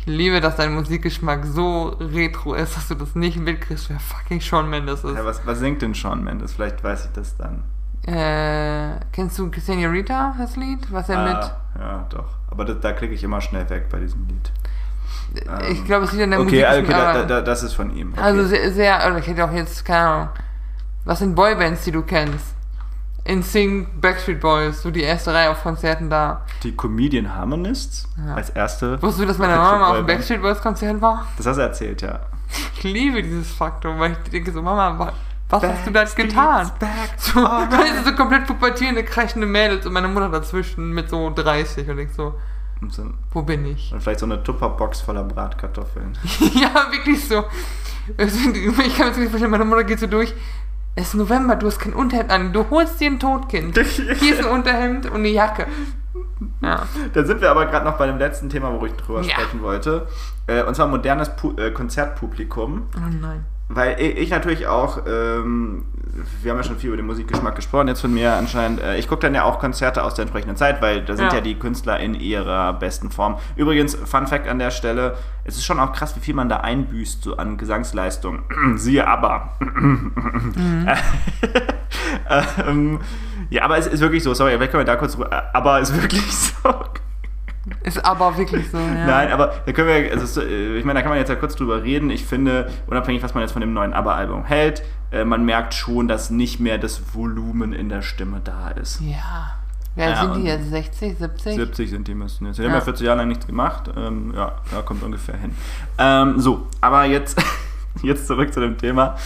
[0.00, 4.40] Ich liebe, dass dein Musikgeschmack so retro ist, dass du das nicht mitkriegst, wer fucking
[4.40, 5.16] Shawn Mendes ist.
[5.16, 6.54] Ja, was, was singt denn Shawn Mendes?
[6.54, 7.62] Vielleicht weiß ich das dann.
[8.06, 10.90] Äh, kennst du Senorita, das Lied?
[10.90, 11.34] Was er mit.
[11.34, 12.26] Ah, ja, doch.
[12.50, 14.52] Aber da, da klicke ich immer schnell weg bei diesem Lied.
[15.70, 16.84] ich ähm, glaube, es liegt an der Okay, Musik.
[16.84, 18.12] okay da, da, da, das ist von ihm.
[18.12, 18.20] Okay.
[18.20, 20.28] Also sehr, sehr, oder ich hätte auch jetzt, keine Ahnung.
[21.04, 22.54] Was sind Boybands, die du kennst?
[23.30, 26.44] In Sync, Backstreet Boys, so die erste Reihe auf Konzerten da.
[26.64, 28.34] die Comedian Harmonists Ja.
[28.34, 29.00] als erste.
[29.00, 30.06] Wusstest du, dass meine Mama auf dem.
[30.06, 31.26] Backstreet Boys Konzert war?
[31.36, 32.18] Das hast du erzählt, ja.
[32.76, 35.12] Ich liebe dieses Faktum, weil ich denke so, Mama, wa-
[35.48, 36.70] was hast du da getan?
[36.80, 37.70] back, So, alright.
[37.72, 41.98] weißt du, so komplett pubertierende, kreischende Mädels und meine Mutter dazwischen mit so 30 und
[42.00, 42.34] ich so,
[42.88, 43.92] so, wo bin ich?
[43.92, 46.18] und vielleicht so eine Tupperbox voller Bratkartoffeln.
[46.54, 47.44] ja, wirklich so.
[48.18, 50.34] Ich kann mir das nicht vorstellen, meine Mutter geht so durch.
[50.96, 52.52] Es ist November, du hast kein Unterhemd an.
[52.52, 53.78] Du holst dir ein Totkind.
[54.18, 55.66] Hier ist ein Unterhemd und eine Jacke.
[56.62, 56.82] Ja.
[57.14, 59.30] Dann sind wir aber gerade noch bei dem letzten Thema, wo ich drüber Ja.
[59.30, 60.08] sprechen wollte.
[60.46, 62.88] Äh, und zwar modernes Pu äh, Konzertpublikum.
[62.96, 63.44] Oh nein.
[63.72, 65.84] Weil ich, ich natürlich auch, ähm,
[66.42, 68.80] wir haben ja schon viel über den Musikgeschmack gesprochen, jetzt von mir anscheinend.
[68.80, 71.34] Äh, ich gucke dann ja auch Konzerte aus der entsprechenden Zeit, weil da sind ja.
[71.34, 71.40] Ja.
[71.40, 73.38] die Künstler in ihrer besten Form.
[73.54, 76.56] Übrigens, Fun Fact an der Stelle: Es ist schon auch krass, wie viel man da
[76.56, 78.40] einbüßt, so an Gesangsleistung.
[78.74, 79.56] Siehe aber.
[82.66, 82.98] ähm,
[83.50, 85.54] ja, aber es ist wirklich so, sorry, vielleicht können wir da kurz drüber.
[85.54, 86.74] Aber es ist wirklich so.
[87.82, 89.06] Ist aber wirklich so, ja.
[89.06, 91.56] Nein, aber da können wir, also äh, ich meine, da kann man jetzt ja kurz
[91.56, 92.08] drüber reden.
[92.10, 94.82] Ich finde, unabhängig, was man jetzt von dem neuen ABBA-Album hält,
[95.12, 99.00] äh, man merkt schon, dass nicht mehr das Volumen in der Stimme da ist.
[99.02, 99.56] Ja.
[99.94, 100.70] Wer Ja, sind die jetzt?
[100.70, 101.54] 60, 70?
[101.56, 102.58] 70 sind die müssen jetzt.
[102.58, 102.78] Die haben Ja.
[102.78, 103.90] ja 40 Jahre lang nichts gemacht.
[103.94, 105.54] Ähm, ja, da kommt ungefähr hin.
[105.98, 107.42] Ähm, so, aber jetzt,
[108.02, 109.16] jetzt zurück zu dem Thema.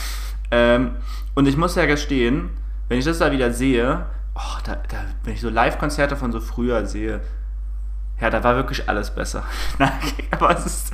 [0.50, 0.92] Ähm,
[1.34, 2.50] und ich muss ja gestehen,
[2.88, 6.40] wenn ich das da wieder sehe, oh, da, da, wenn ich so Live-Konzerte von so
[6.40, 7.20] früher sehe,
[8.20, 9.42] ja, da war wirklich alles besser.
[9.78, 9.90] Nein,
[10.30, 10.92] aber es ist.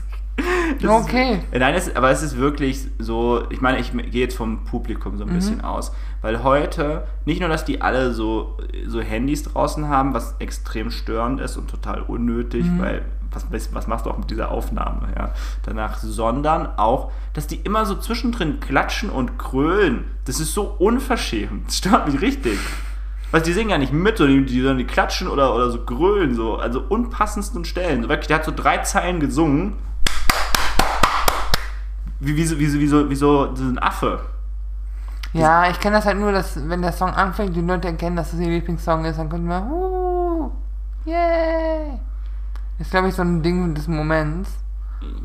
[0.82, 1.40] Okay.
[1.50, 5.18] Ist, nein, es, aber es ist wirklich so, ich meine, ich gehe jetzt vom Publikum
[5.18, 5.92] so ein bisschen aus,
[6.22, 8.56] weil heute nicht nur, dass die alle so,
[8.86, 13.86] so Handys draußen haben, was extrem störend ist und total unnötig, weil was, was- was
[13.86, 15.32] machst du auch mit dieser Aufnahme, ja,
[15.64, 20.04] danach, sondern auch, dass die immer so zwischendrin klatschen und krölen.
[20.24, 21.66] Das ist so unverschämt.
[21.68, 22.58] Das stört mich richtig.
[23.30, 26.34] Weil die singen ja nicht mit, sondern die, sondern die klatschen oder, oder so grölen,
[26.34, 28.02] so, also unpassendsten Stellen.
[28.02, 29.74] So wirklich, der hat so drei Zeilen gesungen.
[32.18, 34.20] Wie, wie, so- wie, wie, so, wie so, so ein Affe.
[35.32, 38.32] Ja, ich kenne das halt nur, dass wenn der Song anfängt, die Leute erkennen, dass
[38.32, 40.50] das ihr Lieblingssong ist, dann kommt man, uh,
[41.04, 41.98] yay.
[42.80, 44.50] Ist, glaube ich, so ein Ding des Moments.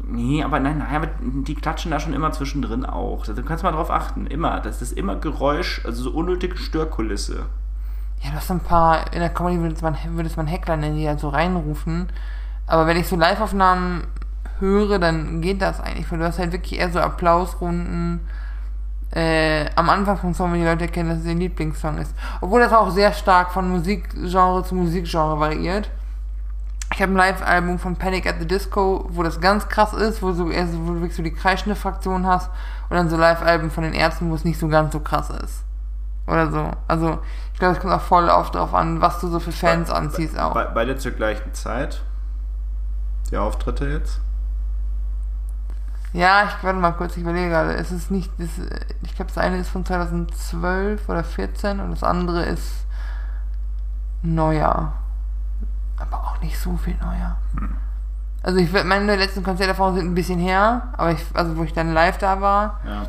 [0.08, 3.26] Nee, aber nein, nein, aber die klatschen da schon immer zwischendrin auch.
[3.26, 4.28] Du kannst mal drauf achten.
[4.28, 4.60] Immer.
[4.62, 7.48] Das ist immer Geräusch, also so unnötige Störkulisse.
[8.26, 10.78] Ja, du hast ein paar, in der Comedy würde es man, würde es man Heckler
[10.78, 12.10] nennen, die halt so reinrufen.
[12.66, 14.08] Aber wenn ich so Live-Aufnahmen
[14.58, 18.22] höre, dann geht das eigentlich, weil du hast halt wirklich eher so Applausrunden.
[19.12, 22.16] Äh, am Anfang vom Song, wenn die Leute erkennen, dass es ihr Lieblingssong ist.
[22.42, 25.92] Obwohl das auch sehr stark von Musikgenre zu Musikgenre variiert.
[26.94, 30.32] Ich habe ein Live-Album von Panic at the Disco, wo das ganz krass ist, wo,
[30.32, 32.50] so, eher so, wo du wirklich so die kreischende Fraktion hast.
[32.90, 35.64] Und dann so Live-Alben von den Ärzten, wo es nicht so ganz so krass ist.
[36.28, 36.72] Oder so.
[36.88, 37.20] Also,
[37.56, 39.96] ich glaube, es kommt auch voll oft drauf an, was du so für Fans Be-
[39.96, 40.54] anziehst auch.
[40.54, 42.02] Be beide zur gleichen Zeit.
[43.32, 44.20] Die Auftritte jetzt.
[46.12, 47.74] Ja, ich warte mal kurz, ich überlege gerade.
[47.76, 48.50] Es ist nicht, das,
[49.04, 52.86] ich glaube, das eine ist von 2012 oder 14 und das andere ist
[54.22, 54.94] Neujahr.
[55.98, 57.38] Aber auch nicht so viel Neujahr.
[58.44, 61.94] Also ich meine letzten Konzerterfahrungen sind ein bisschen her, aber ich, also wo ich dann
[61.94, 63.04] live da war, Ja.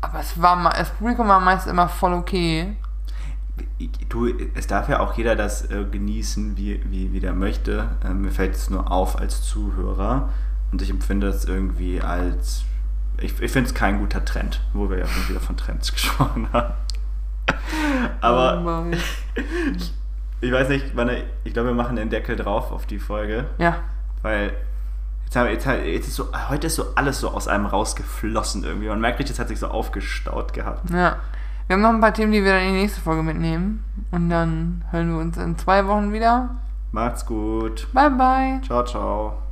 [0.00, 2.76] aber es war mal, das Publikum war meist immer voll okay.
[4.08, 7.90] Du, es darf ja auch jeder das äh, genießen, wie, wie, wie der möchte.
[8.04, 10.30] Ähm, mir fällt es nur auf als Zuhörer
[10.72, 12.64] und ich empfinde es irgendwie als.
[13.20, 16.48] Ich, ich finde es kein guter Trend, wo wir ja schon wieder von Trends gesprochen
[16.52, 16.74] haben.
[18.20, 18.92] Aber Oh mein.
[20.40, 21.10] ich weiß nicht, wann,
[21.44, 23.46] ich glaube, wir machen den Deckel drauf auf die Folge.
[23.58, 23.78] ja,
[24.22, 24.52] Weil
[25.24, 28.88] jetzt, haben, jetzt, jetzt ist so, heute ist so alles so aus einem rausgeflossen irgendwie.
[28.88, 30.90] Man merkt richtig, es hat sich so aufgestaut gehabt.
[30.90, 31.16] Ja.
[31.68, 33.84] Wir haben noch ein paar Themen, die wir dann in die nächste Folge mitnehmen.
[34.10, 36.56] Und dann hören wir uns in zwei Wochen wieder.
[36.92, 37.86] Macht's gut.
[37.92, 38.60] Bye, bye.
[38.62, 39.47] Ciao, ciao.